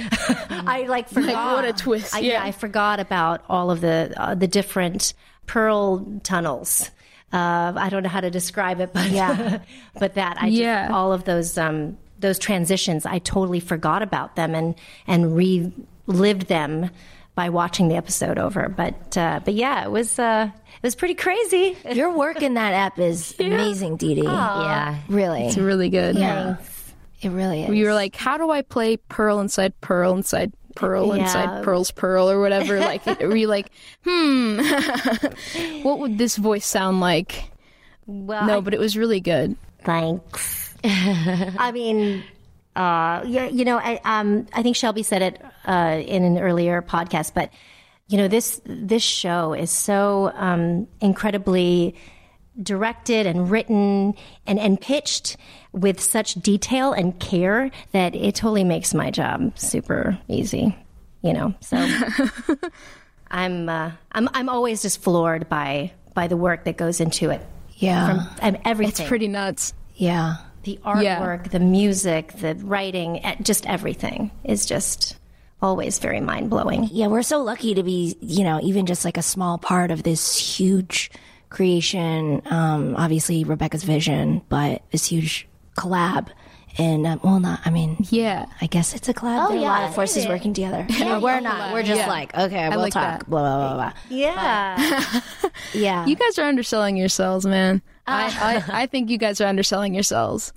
I 0.50 0.86
like 0.88 1.10
forgot 1.10 1.56
what 1.56 1.66
a 1.66 1.74
twist, 1.74 2.16
I, 2.16 2.20
yeah. 2.20 2.42
I 2.42 2.52
forgot 2.52 3.00
about 3.00 3.44
all 3.50 3.70
of 3.70 3.82
the 3.82 4.14
uh, 4.16 4.34
the 4.36 4.48
different 4.48 5.14
pearl 5.46 6.06
tunnels. 6.24 6.90
Uh, 7.34 7.74
I 7.76 7.90
don't 7.90 8.04
know 8.04 8.10
how 8.10 8.22
to 8.22 8.32
describe 8.32 8.80
it, 8.80 8.94
but 8.94 9.12
Yeah. 9.12 9.60
but 10.00 10.14
that 10.16 10.38
I 10.40 10.50
just, 10.50 10.62
Yeah. 10.62 10.90
all 10.92 11.12
of 11.12 11.26
those 11.26 11.58
um, 11.58 11.98
those 12.20 12.40
transitions, 12.40 13.06
I 13.06 13.20
totally 13.20 13.60
forgot 13.60 14.02
about 14.02 14.38
them 14.38 14.56
and 14.56 14.76
and 15.06 15.36
relived 15.36 16.48
them 16.48 16.90
by 17.36 17.50
watching 17.50 17.88
the 17.88 17.96
episode 17.96 18.38
over. 18.38 18.70
But 18.70 19.18
uh, 19.18 19.40
but 19.44 19.54
yeah, 19.54 19.84
it 19.84 19.92
was 19.92 20.20
uh, 20.20 20.50
it 20.54 20.84
was 20.84 20.96
pretty 20.96 21.16
crazy. 21.16 21.78
Your 21.94 22.12
work 22.16 22.42
in 22.42 22.54
that 22.56 22.74
app 22.74 23.00
is 23.00 23.36
amazing, 23.40 23.98
DeeDee. 23.98 24.24
Yeah. 24.24 24.98
Really. 25.08 25.48
It's 25.48 25.58
really 25.58 25.90
good. 25.90 26.16
Yeah. 26.18 26.58
It 27.22 27.30
really 27.30 27.64
is. 27.64 27.74
You 27.74 27.86
were 27.86 27.94
like, 27.94 28.16
how 28.16 28.38
do 28.38 28.50
I 28.52 28.62
play 28.64 28.98
Pearl 28.98 29.40
inside 29.40 29.80
Pearl 29.82 30.14
inside 30.14 30.52
Pearl 30.76 31.16
Yeah. 31.16 31.24
inside 31.24 31.64
Pearl's 31.64 31.90
Pearl 31.92 32.30
or 32.30 32.40
whatever? 32.42 32.80
Like, 32.80 33.06
were 33.06 33.36
you 33.36 33.48
like, 33.48 33.72
hmm, 34.04 34.60
what 35.84 36.00
would 36.00 36.18
this 36.18 36.36
voice 36.36 36.66
sound 36.66 37.00
like? 37.00 37.46
Well, 38.06 38.46
No, 38.46 38.62
but 38.62 38.74
it 38.74 38.80
was 38.80 38.98
really 38.98 39.22
good. 39.22 39.56
Thanks. 39.86 40.76
I 40.84 41.72
mean, 41.74 42.24
uh, 42.76 43.24
yeah, 43.26 43.48
you 43.48 43.66
know, 43.66 43.78
I, 43.78 44.00
um, 44.04 44.48
I 44.54 44.64
think 44.64 44.76
Shelby 44.76 45.04
said 45.04 45.22
it 45.22 45.42
uh, 45.68 46.02
in 46.06 46.24
an 46.24 46.38
earlier 46.40 46.82
podcast, 46.82 47.34
but 47.34 47.50
you 48.08 48.18
know, 48.18 48.28
this 48.28 48.62
this 48.66 49.04
show 49.04 49.54
is 49.54 49.72
so 49.72 50.32
um, 50.36 50.88
incredibly 51.02 51.96
directed 52.62 53.26
and 53.26 53.50
written 53.50 54.14
and, 54.46 54.60
and 54.60 54.80
pitched 54.80 55.38
with 55.72 56.00
such 56.00 56.36
detail 56.36 56.94
and 56.94 57.20
care 57.20 57.72
that 57.94 58.14
it 58.14 58.36
totally 58.36 58.64
makes 58.64 58.94
my 58.94 59.10
job 59.10 59.58
super 59.58 60.20
easy. 60.28 60.78
You 61.22 61.34
know, 61.34 61.54
so 61.62 61.78
I'm 63.32 63.70
uh, 63.70 63.92
I'm 64.12 64.30
I'm 64.34 64.50
always 64.50 64.82
just 64.82 65.02
floored 65.02 65.48
by 65.50 65.92
by 66.14 66.28
the 66.28 66.38
work 66.38 66.66
that 66.66 66.78
goes 66.78 67.00
into 67.00 67.30
it. 67.30 67.42
Yeah. 67.78 68.28
From 68.40 68.56
um, 68.56 68.62
everything 68.66 69.04
It's 69.04 69.08
pretty 69.10 69.28
nuts. 69.28 69.74
yeah. 69.96 70.36
The 70.64 70.80
artwork, 70.86 71.52
the 71.52 71.60
music, 71.60 72.34
the 72.34 72.56
writing, 72.56 73.22
just 73.42 73.66
everything 73.66 74.32
is 74.44 74.66
just 74.66 75.18
always 75.62 76.00
very 76.00 76.20
mind 76.20 76.50
blowing. 76.50 76.90
Yeah, 76.92 77.08
we're 77.08 77.22
so 77.24 77.42
lucky 77.42 77.74
to 77.76 77.84
be, 77.84 78.18
you 78.22 78.44
know, 78.44 78.60
even 78.62 78.86
just 78.86 79.06
like 79.06 79.18
a 79.18 79.22
small 79.22 79.58
part 79.58 79.92
of 79.92 80.04
this 80.04 80.38
huge 80.38 81.10
creation. 81.50 82.42
Um, 82.46 82.96
obviously, 82.98 83.44
Rebecca's 83.44 83.84
vision, 83.84 84.42
but 84.50 84.82
this 84.92 85.06
huge 85.08 85.48
collab. 85.78 86.28
And, 86.80 87.06
um, 87.06 87.20
well, 87.24 87.40
not, 87.40 87.60
I 87.66 87.70
mean, 87.70 87.98
Yeah. 88.10 88.48
I 88.60 88.66
guess 88.66 88.96
it's 88.96 89.08
a 89.08 89.14
collab. 89.14 89.50
there 89.50 89.58
are 89.58 89.60
a 89.60 89.62
lot 89.62 89.84
of 89.84 89.94
forces 89.96 90.26
working 90.28 90.54
together. 90.56 90.88
No, 91.00 91.20
we're 91.20 91.40
not. 91.40 91.72
We're 91.72 91.84
just 91.84 92.02
Yeah. 92.02 92.08
like, 92.08 92.36
okay, 92.36 92.68
we'll 92.70 92.80
like 92.80 92.94
talk. 92.94 93.20
that. 93.20 93.30
Blah, 93.30 93.42
blah, 93.42 93.58
blah, 93.60 93.76
blah. 93.76 93.94
Yeah. 94.10 95.22
Yeah. 95.74 96.06
You 96.08 96.16
guys 96.16 96.40
are 96.40 96.46
underselling 96.48 96.98
yourselves, 96.98 97.46
man. 97.46 97.82
I, 98.06 98.26
uh, 98.26 98.62
I, 98.74 98.84
I 98.84 98.86
think 98.86 99.10
you 99.10 99.18
guys 99.18 99.40
are 99.42 99.48
underselling 99.48 99.94
yourselves. 99.94 100.54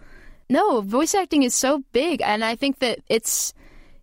No, 0.49 0.81
voice 0.81 1.15
acting 1.15 1.43
is 1.43 1.55
so 1.55 1.83
big, 1.93 2.23
and 2.23 2.45
I 2.45 2.57
think 2.57 2.79
that 2.79 3.01
it's, 3.09 3.53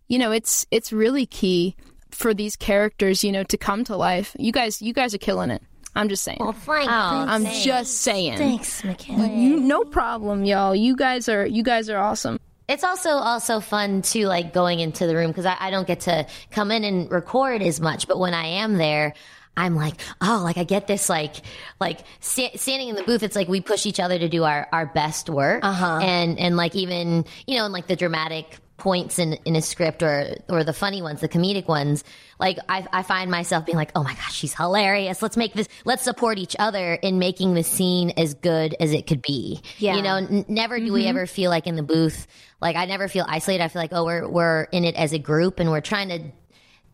you 0.08 0.18
know, 0.18 0.32
it's 0.32 0.66
it's 0.72 0.92
really 0.92 1.26
key 1.26 1.76
for 2.12 2.34
these 2.34 2.56
characters, 2.56 3.24
you 3.24 3.32
know, 3.32 3.44
to 3.44 3.58
come 3.58 3.84
to 3.86 3.96
life. 3.96 4.36
You 4.38 4.52
guys, 4.52 4.82
you 4.82 4.94
guys 4.94 5.14
are 5.14 5.20
killing 5.20 5.50
it. 5.50 5.62
I'm 5.96 6.10
just 6.10 6.24
saying. 6.24 6.40
Well, 6.40 6.54
thanks. 6.54 6.92
I'm 6.92 7.46
just 7.46 8.00
saying. 8.00 8.38
Thanks, 8.38 8.84
Michaela. 8.84 9.28
You, 9.28 9.60
no 9.60 9.84
problem, 9.84 10.44
y'all. 10.44 10.76
You 10.76 10.96
guys 10.96 11.30
are 11.30 11.46
you 11.46 11.64
guys 11.64 11.90
are 11.90 11.98
awesome. 11.98 12.40
It's 12.68 12.84
also 12.84 13.10
also 13.10 13.60
fun 13.60 14.02
too, 14.02 14.26
like 14.26 14.54
going 14.54 14.80
into 14.80 15.06
the 15.06 15.16
room 15.16 15.32
because 15.32 15.46
I, 15.46 15.56
I 15.60 15.70
don't 15.70 15.86
get 15.86 16.02
to 16.02 16.26
come 16.50 16.72
in 16.72 16.84
and 16.84 17.12
record 17.12 17.62
as 17.62 17.80
much. 17.80 18.08
But 18.08 18.20
when 18.20 18.34
I 18.34 18.46
am 18.46 18.78
there, 18.78 19.14
I'm 19.56 19.76
like, 19.76 20.02
oh, 20.22 20.42
like 20.44 20.58
I 20.58 20.64
get 20.64 20.88
this, 20.88 21.10
like, 21.10 21.36
like 21.80 22.00
sta- 22.20 22.58
standing 22.58 22.90
in 22.90 22.96
the 22.96 23.04
booth. 23.04 23.24
It's 23.24 23.36
like 23.36 23.48
we 23.48 23.62
push 23.62 23.86
each 23.86 24.00
other 24.00 24.18
to 24.18 24.28
do 24.28 24.44
our 24.44 24.68
our 24.72 24.88
best 24.88 25.30
work, 25.30 25.64
uh-huh. 25.64 26.00
and 26.02 26.40
and 26.40 26.58
like 26.58 26.76
even 26.76 27.26
you 27.46 27.58
know, 27.58 27.66
in 27.66 27.72
like 27.72 27.88
the 27.88 27.96
dramatic 27.96 28.60
points 28.78 29.20
in, 29.20 29.34
in 29.46 29.56
a 29.56 29.62
script 29.62 30.02
or 30.04 30.36
or 30.50 30.64
the 30.64 30.74
funny 30.74 31.02
ones, 31.02 31.22
the 31.22 31.30
comedic 31.30 31.68
ones, 31.68 32.04
like 32.40 32.58
I, 32.68 32.86
I 32.92 33.04
find 33.04 33.30
myself 33.30 33.66
being 33.66 33.78
like, 33.78 33.92
oh 33.96 34.04
my 34.04 34.14
gosh, 34.14 34.34
she's 34.34 34.54
hilarious. 34.54 35.22
Let's 35.22 35.38
make 35.38 35.54
this. 35.54 35.68
Let's 35.86 36.04
support 36.04 36.38
each 36.38 36.56
other 36.60 36.96
in 36.96 37.20
making 37.20 37.54
the 37.54 37.64
scene 37.64 38.12
as 38.18 38.34
good 38.34 38.76
as 38.80 38.92
it 38.92 39.08
could 39.08 39.22
be. 39.22 39.62
Yeah. 39.78 39.96
you 39.96 40.02
know, 40.02 40.16
n- 40.16 40.46
never 40.48 40.80
do 40.80 40.92
we 40.92 41.06
ever 41.06 41.26
feel 41.28 41.50
like 41.50 41.68
in 41.68 41.76
the 41.76 41.84
booth, 41.84 42.28
like 42.62 42.76
I 42.76 42.86
never 42.86 43.08
feel 43.08 43.26
isolated. 43.28 43.64
I 43.64 43.68
feel 43.68 43.82
like 43.82 43.94
oh, 43.94 44.06
we're 44.06 44.28
we're 44.28 44.64
in 44.72 44.84
it 44.84 44.96
as 44.96 45.14
a 45.14 45.20
group 45.20 45.60
and 45.60 45.72
we're 45.72 45.82
trying 45.82 46.10
to 46.10 46.20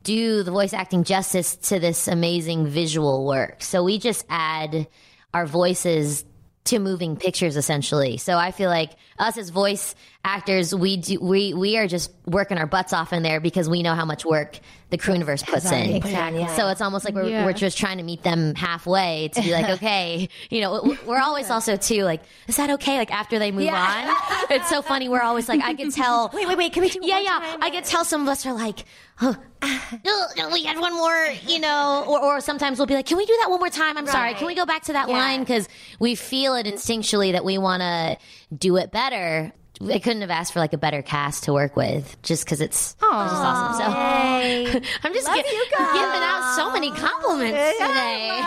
do 0.03 0.43
the 0.43 0.51
voice 0.51 0.73
acting 0.73 1.03
justice 1.03 1.55
to 1.55 1.79
this 1.79 2.07
amazing 2.07 2.67
visual 2.67 3.25
work. 3.25 3.61
So 3.63 3.83
we 3.83 3.99
just 3.99 4.25
add 4.29 4.87
our 5.33 5.45
voices 5.45 6.25
to 6.65 6.77
moving 6.77 7.15
pictures 7.15 7.57
essentially. 7.57 8.17
So 8.17 8.37
I 8.37 8.51
feel 8.51 8.69
like 8.69 8.91
us 9.17 9.37
as 9.37 9.49
voice 9.49 9.95
actors, 10.23 10.75
we 10.75 10.97
do 10.97 11.19
we 11.19 11.53
we 11.53 11.77
are 11.77 11.87
just 11.87 12.11
working 12.25 12.57
our 12.59 12.67
butts 12.67 12.93
off 12.93 13.11
in 13.11 13.23
there 13.23 13.39
because 13.39 13.67
we 13.67 13.81
know 13.81 13.95
how 13.95 14.05
much 14.05 14.23
work 14.23 14.59
the 14.91 14.97
Crewniverse 14.97 15.45
puts 15.47 15.71
in. 15.71 15.95
Exactly. 15.95 16.47
So 16.49 16.67
it's 16.67 16.81
almost 16.81 17.05
like 17.05 17.15
we're 17.15 17.27
Yeah. 17.29 17.45
we're 17.45 17.53
just 17.53 17.77
trying 17.77 17.97
to 17.97 18.03
meet 18.03 18.21
them 18.23 18.53
halfway 18.55 19.29
to 19.33 19.41
be 19.41 19.51
like, 19.51 19.69
okay, 19.77 20.29
you 20.51 20.61
know, 20.61 20.95
we're 21.07 21.19
always 21.21 21.49
also 21.49 21.75
too 21.75 22.03
like, 22.03 22.21
is 22.47 22.57
that 22.57 22.69
okay? 22.71 22.97
Like 22.97 23.11
after 23.11 23.39
they 23.39 23.51
move 23.51 23.69
on, 23.69 24.15
it's 24.51 24.69
so 24.69 24.81
funny. 24.83 25.09
We're 25.09 25.21
always 25.23 25.49
like, 25.49 25.61
I 25.63 25.73
can 25.73 25.89
tell. 26.01 26.29
Wait, 26.33 26.47
wait, 26.47 26.57
wait. 26.57 26.73
Can 26.73 26.81
we 26.83 26.89
do 26.89 26.99
Yeah, 27.01 27.15
one 27.15 27.23
yeah. 27.23 27.29
time? 27.39 27.63
I 27.63 27.69
can 27.71 27.83
tell 27.83 28.05
some 28.05 28.21
of 28.21 28.27
us 28.27 28.45
are 28.45 28.53
like, 28.53 28.85
oh, 29.21 29.29
uh, 29.29 29.33
we 29.61 30.63
had 30.63 30.79
one 30.79 30.93
more, 30.95 31.27
you 31.45 31.59
know, 31.59 32.03
or, 32.07 32.19
or 32.21 32.41
sometimes 32.41 32.77
we'll 32.79 32.87
be 32.87 32.93
like, 32.95 33.05
can 33.05 33.17
we 33.17 33.25
do 33.25 33.35
that 33.41 33.49
one 33.49 33.59
more 33.59 33.69
time? 33.69 33.97
I'm 33.97 34.07
sorry. 34.07 34.33
Can 34.35 34.47
we 34.47 34.55
go 34.55 34.65
back 34.65 34.83
to 34.83 34.93
that 34.93 35.09
line? 35.09 35.41
Because 35.41 35.67
we 35.99 36.15
feel 36.15 36.55
it 36.55 36.65
instinctually 36.65 37.31
that 37.33 37.43
we 37.45 37.57
want 37.57 37.81
to 37.81 38.17
do 38.55 38.77
it 38.77 38.91
better. 38.91 39.51
I 39.81 39.99
couldn't 39.99 40.21
have 40.21 40.29
asked 40.29 40.51
for 40.51 40.59
like 40.59 40.73
a 40.73 40.77
better 40.77 41.01
cast 41.01 41.45
to 41.45 41.53
work 41.53 41.77
with 41.77 42.21
just 42.21 42.43
because 42.43 42.59
it's, 42.59 42.91
it's 42.91 42.99
just 42.99 43.03
awesome. 43.05 43.77
So 44.73 44.81
I'm 45.03 45.13
just 45.13 45.27
gi- 45.27 45.41
giving 45.41 45.71
out 45.77 46.53
so 46.57 46.69
many 46.73 46.91
compliments 46.91 47.77
today. 47.77 48.41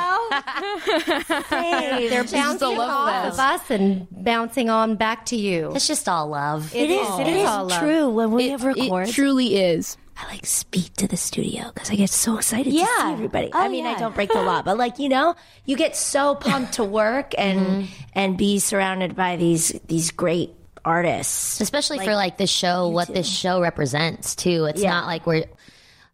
Hey, 1.48 2.08
they're 2.10 2.24
bouncing 2.24 2.78
off 2.78 3.08
fest. 3.08 3.34
of 3.34 3.38
us 3.40 3.70
and 3.70 4.06
bouncing 4.10 4.68
on 4.68 4.96
back 4.96 5.24
to 5.26 5.36
you. 5.36 5.72
It's 5.74 5.86
just 5.86 6.06
all 6.06 6.28
love. 6.28 6.74
It 6.74 6.90
is. 6.90 7.18
It 7.20 7.26
is 7.28 7.48
all 7.48 7.64
love. 7.66 7.80
true. 7.80 8.10
When 8.10 8.32
we 8.32 8.50
have 8.50 8.62
It 8.64 8.76
records, 8.76 9.14
truly 9.14 9.56
is. 9.56 9.96
I 10.16 10.26
like 10.28 10.46
speed 10.46 10.96
to 10.98 11.08
the 11.08 11.16
studio 11.16 11.70
because 11.74 11.90
I 11.90 11.94
get 11.96 12.10
so 12.10 12.36
excited 12.36 12.70
to 12.72 12.78
see 12.78 12.86
everybody. 13.00 13.50
Oh, 13.52 13.58
I 13.58 13.66
Oh, 13.66 13.68
mean, 13.70 13.86
I 13.86 13.98
don't 13.98 14.14
break 14.14 14.30
the 14.32 14.42
law, 14.42 14.62
but 14.62 14.76
like 14.76 14.98
you 14.98 15.08
know, 15.08 15.34
you 15.64 15.76
get 15.76 15.96
so 15.96 16.34
pumped 16.34 16.74
to 16.74 16.84
work 16.84 17.32
and 17.38 17.60
mm-hmm. 17.60 18.02
and 18.14 18.36
be 18.38 18.58
surrounded 18.58 19.16
by 19.16 19.36
these 19.36 19.68
these 19.88 20.10
great 20.10 20.50
artists. 20.84 21.60
especially 21.60 21.98
for 22.00 22.14
like 22.14 22.38
the 22.38 22.46
show 22.46 22.88
what 22.88 23.06
this 23.06 23.28
show 23.28 23.60
represents 23.62 24.34
too 24.34 24.64
it's 24.64 24.82
Yeah. 24.82 24.90
not 24.90 25.06
like 25.06 25.26
we're 25.28 25.44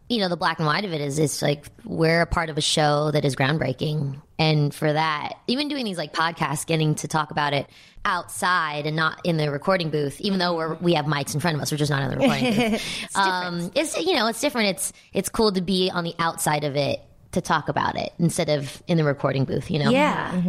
you 0.09 0.19
know 0.19 0.29
the 0.29 0.37
black 0.37 0.59
and 0.59 0.67
white 0.67 0.85
of 0.85 0.93
it 0.93 1.01
is 1.01 1.19
it's 1.19 1.43
like 1.43 1.67
we're 1.85 2.23
a 2.23 2.27
part 2.27 2.49
of 2.51 2.57
a 2.59 2.61
show 2.63 3.11
that 3.11 3.25
is 3.25 3.37
groundbreaking 3.37 4.21
and 4.39 4.75
for 4.75 4.93
that 4.93 5.35
even 5.47 5.69
doing 5.69 5.85
these 5.85 5.99
like 5.99 6.13
podcasts 6.15 6.65
getting 6.67 6.95
to 6.95 7.09
talk 7.09 7.31
about 7.31 7.53
it 7.53 7.67
outside 8.05 8.87
and 8.87 8.97
not 8.97 9.21
in 9.25 9.37
the 9.37 9.51
recording 9.51 9.91
booth 9.91 10.21
even 10.21 10.39
though 10.39 10.57
we're 10.57 10.75
we 10.77 10.95
have 10.95 11.05
mics 11.05 11.35
in 11.35 11.41
front 11.41 11.57
of 11.57 11.61
us 11.63 11.71
we're 11.71 11.77
just 11.79 11.91
not 11.91 12.03
in 12.03 12.11
the 12.11 12.17
recording 12.27 12.55
booth 12.55 13.05
it's 13.05 13.17
um 13.17 13.71
it's 13.75 13.97
you 13.99 14.15
know 14.15 14.27
it's 14.29 14.41
different 14.41 14.69
it's 14.69 14.93
it's 15.13 15.29
cool 15.29 15.53
to 15.53 15.61
be 15.61 15.91
on 15.93 16.05
the 16.05 16.15
outside 16.19 16.65
of 16.65 16.75
it 16.77 17.01
to 17.33 17.43
talk 17.43 17.69
about 17.69 17.97
it 17.97 18.11
instead 18.19 18.49
of 18.49 18.83
in 18.87 18.97
the 18.97 19.05
recording 19.05 19.45
booth 19.45 19.71
you 19.71 19.79
know 19.79 19.91
Yeah. 19.91 20.41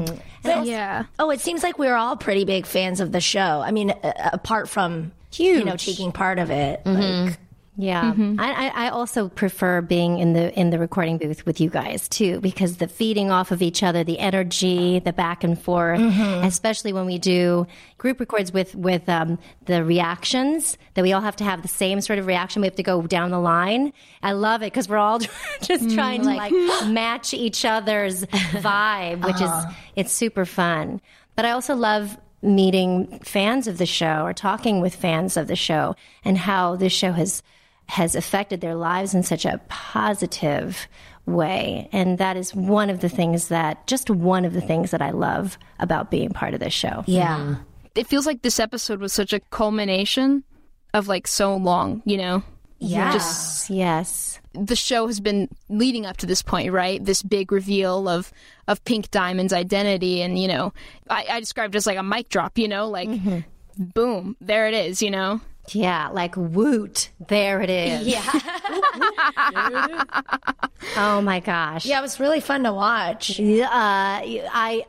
But- 0.42 0.66
Yeah. 0.66 1.04
Oh, 1.20 1.30
it 1.32 1.42
seems 1.42 1.62
like 1.64 1.78
we're 1.78 1.96
all 1.96 2.16
pretty 2.16 2.46
big 2.46 2.66
fans 2.66 3.02
of 3.02 3.12
the 3.12 3.20
show. 3.20 3.62
I 3.62 3.72
mean, 3.72 3.92
uh, 3.92 4.30
apart 4.32 4.70
from 4.70 5.12
you 5.60 5.66
know 5.66 5.76
taking 5.76 6.14
part 6.14 6.40
of 6.40 6.50
it. 6.50 6.82
Like, 6.86 7.38
Yeah, 7.80 8.12
mm-hmm. 8.12 8.38
I, 8.38 8.52
I 8.52 8.88
I 8.88 8.90
also 8.90 9.30
prefer 9.30 9.80
being 9.80 10.20
in 10.20 10.34
the 10.34 10.54
in 10.60 10.70
the 10.70 10.78
recording 10.78 11.18
booth 11.18 11.46
with 11.46 11.62
you 11.62 11.70
guys 11.70 12.10
too, 12.10 12.42
because 12.42 12.76
the 12.76 12.90
feeding 12.90 13.32
off 13.32 13.52
of 13.52 13.62
each 13.62 13.84
other, 13.84 14.04
the 14.04 14.20
energy, 14.20 15.00
the 15.00 15.14
back 15.14 15.46
and 15.46 15.58
forth, 15.58 16.02
mm-hmm. 16.02 16.46
especially 16.46 16.92
when 16.92 17.06
we 17.06 17.18
do 17.18 17.66
group 17.98 18.20
records 18.20 18.52
with 18.52 18.76
with 18.76 19.08
um, 19.08 19.40
the 19.64 19.82
reactions 19.82 20.78
that 20.96 21.04
we 21.04 21.14
all 21.14 21.22
have 21.22 21.38
to 21.38 21.46
have 21.46 21.62
the 21.62 21.70
same 21.70 22.02
sort 22.02 22.20
of 22.20 22.28
reaction. 22.28 22.62
We 22.62 22.68
have 22.68 22.76
to 22.76 22.84
go 22.84 23.02
down 23.04 23.32
the 23.32 23.40
line. 23.40 23.94
I 24.22 24.34
love 24.34 24.62
it 24.62 24.74
because 24.74 24.90
we're 24.90 24.98
all 24.98 25.20
just 25.62 25.86
mm-hmm. 25.86 25.96
trying 25.96 26.24
to 26.24 26.28
like 26.28 26.52
match 26.88 27.34
each 27.34 27.64
other's 27.64 28.26
vibe, 28.26 29.26
which 29.26 29.36
is 29.36 29.44
uh-huh. 29.44 29.72
it's 29.96 30.12
super 30.12 30.44
fun. 30.44 31.00
But 31.38 31.46
I 31.46 31.52
also 31.52 31.76
love 31.76 32.18
meeting 32.42 33.20
fans 33.24 33.68
of 33.68 33.78
the 33.78 33.86
show 33.86 34.24
or 34.26 34.34
talking 34.34 34.82
with 34.82 34.94
fans 34.94 35.38
of 35.38 35.48
the 35.48 35.56
show 35.56 35.96
and 36.26 36.38
how 36.38 36.76
this 36.76 36.92
show 36.92 37.14
has 37.14 37.42
has 37.90 38.16
affected 38.16 38.62
their 38.62 38.76
lives 38.76 39.16
in 39.16 39.24
such 39.24 39.46
a 39.46 39.60
positive 39.68 40.88
way. 41.26 41.90
And 41.92 42.20
that 42.20 42.38
is 42.38 42.54
one 42.54 42.92
of 42.92 43.00
the 43.00 43.10
things 43.10 43.48
that, 43.48 43.88
just 43.88 44.12
one 44.12 44.46
of 44.46 44.54
the 44.54 44.62
things 44.62 44.92
that 44.92 45.02
I 45.02 45.10
love 45.10 45.58
about 45.80 46.12
being 46.12 46.30
part 46.30 46.54
of 46.54 46.60
this 46.60 46.74
show. 46.74 47.04
Yeah. 47.08 47.56
It 47.96 48.06
feels 48.06 48.28
like 48.28 48.44
this 48.44 48.60
episode 48.60 49.00
was 49.00 49.12
such 49.12 49.34
a 49.34 49.40
culmination 49.40 50.44
of 50.94 51.08
like 51.08 51.28
so 51.28 51.56
long, 51.56 52.04
you 52.06 52.18
know? 52.18 52.44
Yeah. 52.78 53.12
Just 53.12 53.72
Yes. 53.72 54.40
the 54.54 54.76
show 54.76 55.08
has 55.08 55.20
been 55.20 55.50
leading 55.68 56.06
up 56.06 56.18
to 56.18 56.28
this 56.28 56.44
point, 56.44 56.72
right? 56.72 57.04
This 57.04 57.24
big 57.24 57.52
reveal 57.52 58.08
of 58.08 58.32
of 58.68 58.86
Pink 58.86 59.10
Diamond's 59.10 59.52
identity, 59.52 60.22
and 60.22 60.40
you 60.40 60.48
know, 60.48 60.74
I, 61.10 61.26
I 61.30 61.40
described 61.40 61.76
it 61.76 61.80
as 61.80 61.88
like 61.88 61.98
a 61.98 62.04
mic 62.04 62.30
drop, 62.30 62.58
you 62.58 62.68
know, 62.68 62.88
like 62.88 63.10
mm-hmm. 63.10 63.40
boom, 63.78 64.38
there 64.40 64.68
it 64.68 64.74
is, 64.74 65.02
you 65.02 65.12
know. 65.12 65.42
Yeah, 65.76 66.10
like 66.10 66.36
woot. 66.38 67.10
There 67.28 67.62
it 67.62 67.70
is. 67.70 68.08
Yeah. 68.08 68.24
Oh 70.98 71.22
my 71.22 71.40
gosh. 71.40 71.86
yeah, 71.86 72.00
it 72.00 72.02
was 72.02 72.20
really 72.20 72.40
fun 72.40 72.64
to 72.64 72.74
watch. 72.74 73.40
Uh, 73.40 73.44
I, 73.70 74.86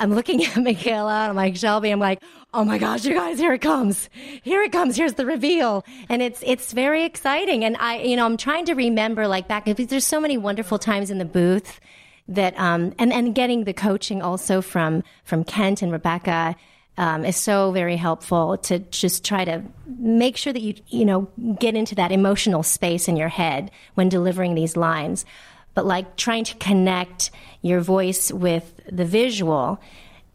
I'm 0.00 0.14
looking 0.14 0.44
at 0.44 0.56
Michaela 0.62 1.22
and 1.22 1.30
I'm 1.30 1.36
like 1.36 1.56
Shelby. 1.56 1.90
I'm 1.90 2.00
like, 2.00 2.22
oh 2.52 2.64
my 2.64 2.78
gosh, 2.78 3.04
you 3.04 3.14
guys, 3.14 3.38
here 3.38 3.52
it 3.52 3.60
comes, 3.60 4.08
here 4.42 4.62
it 4.62 4.72
comes. 4.72 4.96
Here's 4.96 5.14
the 5.14 5.26
reveal, 5.26 5.84
and 6.08 6.22
it's 6.22 6.42
it's 6.44 6.72
very 6.72 7.04
exciting. 7.04 7.64
And 7.64 7.76
I, 7.78 7.98
you 8.00 8.16
know, 8.16 8.24
I'm 8.26 8.36
trying 8.36 8.64
to 8.66 8.74
remember 8.74 9.28
like 9.28 9.46
back. 9.48 9.66
Because 9.66 9.86
there's 9.88 10.06
so 10.06 10.20
many 10.20 10.36
wonderful 10.36 10.78
times 10.78 11.10
in 11.10 11.18
the 11.18 11.24
booth 11.24 11.80
that, 12.28 12.58
um, 12.58 12.94
and 12.98 13.12
and 13.12 13.34
getting 13.34 13.64
the 13.64 13.74
coaching 13.74 14.22
also 14.22 14.60
from 14.62 15.02
from 15.24 15.44
Kent 15.44 15.82
and 15.82 15.92
Rebecca. 15.92 16.56
Um, 16.98 17.26
is 17.26 17.36
so 17.36 17.72
very 17.72 17.96
helpful 17.96 18.56
to 18.58 18.78
just 18.78 19.22
try 19.22 19.44
to 19.44 19.62
make 19.98 20.38
sure 20.38 20.52
that 20.52 20.62
you 20.62 20.74
you 20.88 21.04
know 21.04 21.28
get 21.58 21.74
into 21.74 21.94
that 21.96 22.10
emotional 22.10 22.62
space 22.62 23.06
in 23.06 23.16
your 23.16 23.28
head 23.28 23.70
when 23.94 24.08
delivering 24.08 24.54
these 24.54 24.76
lines. 24.76 25.26
But 25.74 25.84
like 25.84 26.16
trying 26.16 26.44
to 26.44 26.54
connect 26.56 27.30
your 27.60 27.80
voice 27.80 28.32
with 28.32 28.80
the 28.90 29.04
visual 29.04 29.78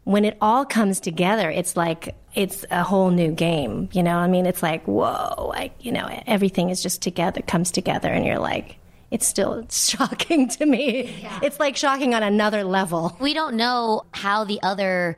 when 0.04 0.24
it 0.24 0.36
all 0.40 0.64
comes 0.64 0.98
together 0.98 1.48
it's 1.48 1.76
like 1.76 2.16
it's 2.34 2.64
a 2.70 2.82
whole 2.82 3.10
new 3.10 3.30
game 3.30 3.88
you 3.92 4.02
know? 4.02 4.16
I 4.16 4.26
mean 4.26 4.46
it's 4.46 4.62
like 4.62 4.84
whoa 4.84 5.46
like 5.48 5.72
you 5.80 5.92
know 5.92 6.08
everything 6.26 6.70
is 6.70 6.82
just 6.82 7.02
together 7.02 7.40
comes 7.42 7.70
together 7.70 8.08
and 8.08 8.24
you're 8.26 8.38
like 8.38 8.78
it's 9.12 9.26
still 9.26 9.64
shocking 9.70 10.48
to 10.48 10.66
me. 10.66 11.28
It's 11.42 11.60
like 11.60 11.76
shocking 11.76 12.14
on 12.14 12.22
another 12.22 12.64
level. 12.64 13.14
We 13.20 13.34
don't 13.34 13.56
know 13.56 14.04
how 14.12 14.44
the 14.44 14.58
other 14.62 15.16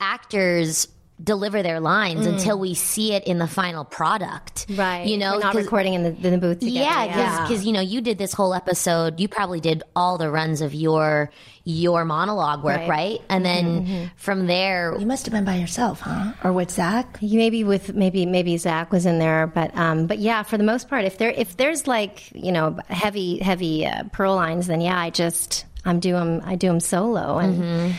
actors 0.00 0.88
deliver 1.22 1.62
their 1.62 1.80
lines 1.80 2.24
until 2.24 2.58
we 2.58 2.72
see 2.72 3.12
it 3.12 3.24
in 3.24 3.36
the 3.36 3.46
final 3.46 3.84
product. 3.84 4.64
Right. 4.70 5.06
You 5.06 5.18
know, 5.18 5.32
we're 5.34 5.40
not 5.40 5.52
'cause- 5.52 5.64
recording 5.64 5.92
in 5.92 6.02
the, 6.02 6.08
in 6.26 6.32
the 6.32 6.38
booth 6.38 6.60
together 6.60 6.80
yeah, 6.80 7.42
because 7.46 7.62
you 7.66 7.72
know 7.74 7.82
you 7.82 8.00
did 8.00 8.16
this 8.16 8.32
whole 8.32 8.54
episode. 8.54 9.20
You 9.20 9.28
probably 9.28 9.60
did 9.60 9.82
all 9.94 10.16
the 10.16 10.30
runs 10.30 10.62
of 10.62 10.72
your 10.72 11.30
your 11.64 12.06
monologue 12.06 12.64
work, 12.64 12.78
right? 12.78 12.88
Right. 12.88 13.22
And 13.28 13.44
then 13.44 14.10
from 14.16 14.46
there, 14.46 14.96
You 14.98 15.04
must 15.04 15.26
have 15.26 15.32
been 15.34 15.44
by 15.44 15.56
yourself, 15.56 16.00
huh? 16.00 16.32
Or 16.42 16.54
with 16.54 16.70
Zach? 16.70 17.18
maybe 17.20 17.64
with 17.64 17.92
maybe 17.92 18.24
maybe 18.24 18.56
Zach 18.56 18.90
was 18.90 19.04
in 19.04 19.18
there, 19.18 19.46
but 19.46 19.76
um, 19.76 20.06
but 20.06 20.20
yeah, 20.20 20.42
for 20.42 20.56
the 20.56 20.64
most 20.64 20.88
part, 20.88 21.04
if 21.04 21.18
there 21.18 21.32
if 21.32 21.54
there's 21.58 21.86
like 21.86 22.30
you 22.34 22.50
know 22.50 22.78
heavy 22.88 23.40
heavy 23.40 23.84
uh, 23.84 24.04
pearl 24.10 24.36
lines, 24.36 24.68
then 24.68 24.80
yeah, 24.80 24.98
I 24.98 25.10
just 25.10 25.66
I'm 25.84 26.00
do 26.00 26.16
'em 26.16 26.40
I 26.46 26.54
do 26.54 26.68
them 26.68 26.80
solo, 26.80 27.36
and 27.36 27.94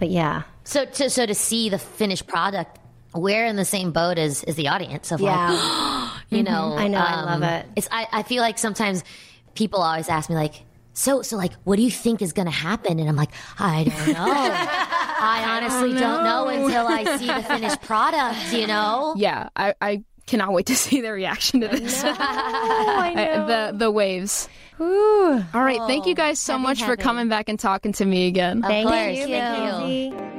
but 0.00 0.10
yeah, 0.10 0.42
so 0.66 0.84
to, 0.84 1.10
so 1.10 1.24
to 1.24 1.34
see 1.34 1.68
the 1.68 1.78
finished 1.78 2.26
product, 2.26 2.78
we're 3.14 3.46
in 3.46 3.56
the 3.56 3.64
same 3.64 3.92
boat 3.92 4.18
as 4.18 4.42
as 4.44 4.56
the 4.56 4.68
audience 4.68 5.12
of 5.12 5.20
like, 5.20 5.32
Yeah. 5.32 6.12
you 6.30 6.38
mm-hmm. 6.38 6.52
know, 6.52 6.76
I 6.76 6.88
know, 6.88 6.98
I 6.98 7.22
love 7.22 7.42
um, 7.42 7.42
it. 7.44 7.66
It's 7.76 7.88
I, 7.90 8.06
I 8.12 8.22
feel 8.22 8.42
like 8.42 8.58
sometimes 8.58 9.04
people 9.54 9.80
always 9.80 10.08
ask 10.08 10.28
me 10.28 10.36
like. 10.36 10.62
So, 10.92 11.20
so 11.20 11.36
like, 11.36 11.52
what 11.64 11.76
do 11.76 11.82
you 11.82 11.90
think 11.90 12.22
is 12.22 12.32
going 12.32 12.46
to 12.46 12.50
happen? 12.50 12.98
And 12.98 13.06
I'm 13.06 13.16
like, 13.16 13.32
I 13.58 13.84
don't 13.84 14.14
know. 14.14 14.24
I 14.24 15.44
honestly 15.46 15.92
don't 15.92 16.24
know 16.24 16.48
until 16.48 16.86
I 16.86 17.18
see 17.18 17.26
the 17.26 17.42
finished 17.42 17.82
product, 17.82 18.50
you 18.54 18.66
know? 18.66 19.14
Yeah, 19.14 19.50
I, 19.54 19.74
I 19.78 20.04
cannot 20.26 20.52
wait 20.52 20.66
to 20.66 20.76
see 20.76 21.00
their 21.00 21.14
reaction 21.14 21.60
to 21.60 21.68
this. 21.68 22.02
I- 22.04 23.44
the 23.46 23.76
the 23.76 23.90
waves. 23.90 24.48
Ooh. 24.78 25.42
All 25.54 25.64
right, 25.64 25.80
thank 25.86 26.04
you 26.04 26.12
oh, 26.12 26.16
guys 26.16 26.38
so 26.38 26.58
much 26.58 26.82
for 26.82 26.96
coming 26.96 27.28
back 27.28 27.48
and 27.48 27.58
talking 27.58 27.92
to 27.94 28.04
me 28.04 28.26
again. 28.26 28.60
Thank 28.60 28.88
course, 28.88 29.16
you, 29.16 29.26
thank 29.26 29.58
you. 29.58 30.10
Mackenzie. 30.10 30.36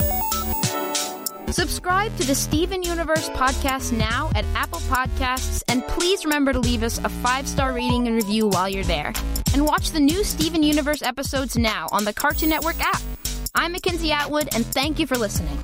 Subscribe 1.51 2.15
to 2.17 2.27
the 2.27 2.35
Steven 2.35 2.83
Universe 2.83 3.29
podcast 3.29 3.91
now 3.91 4.29
at 4.35 4.45
Apple 4.53 4.81
Podcasts, 4.81 5.63
and 5.67 5.81
please 5.87 6.23
remember 6.25 6.53
to 6.53 6.59
leave 6.59 6.83
us 6.83 6.99
a 6.99 7.09
five 7.09 7.47
star 7.47 7.73
rating 7.73 8.05
and 8.05 8.15
review 8.15 8.47
while 8.49 8.69
you're 8.69 8.83
there. 8.83 9.13
And 9.53 9.65
watch 9.65 9.91
the 9.91 9.99
new 9.99 10.23
Steven 10.23 10.61
Universe 10.61 11.01
episodes 11.01 11.57
now 11.57 11.87
on 11.91 12.03
the 12.03 12.13
Cartoon 12.13 12.49
Network 12.49 12.79
app. 12.79 13.01
I'm 13.55 13.71
Mackenzie 13.71 14.11
Atwood, 14.11 14.49
and 14.53 14.65
thank 14.67 14.99
you 14.99 15.07
for 15.07 15.17
listening. 15.17 15.57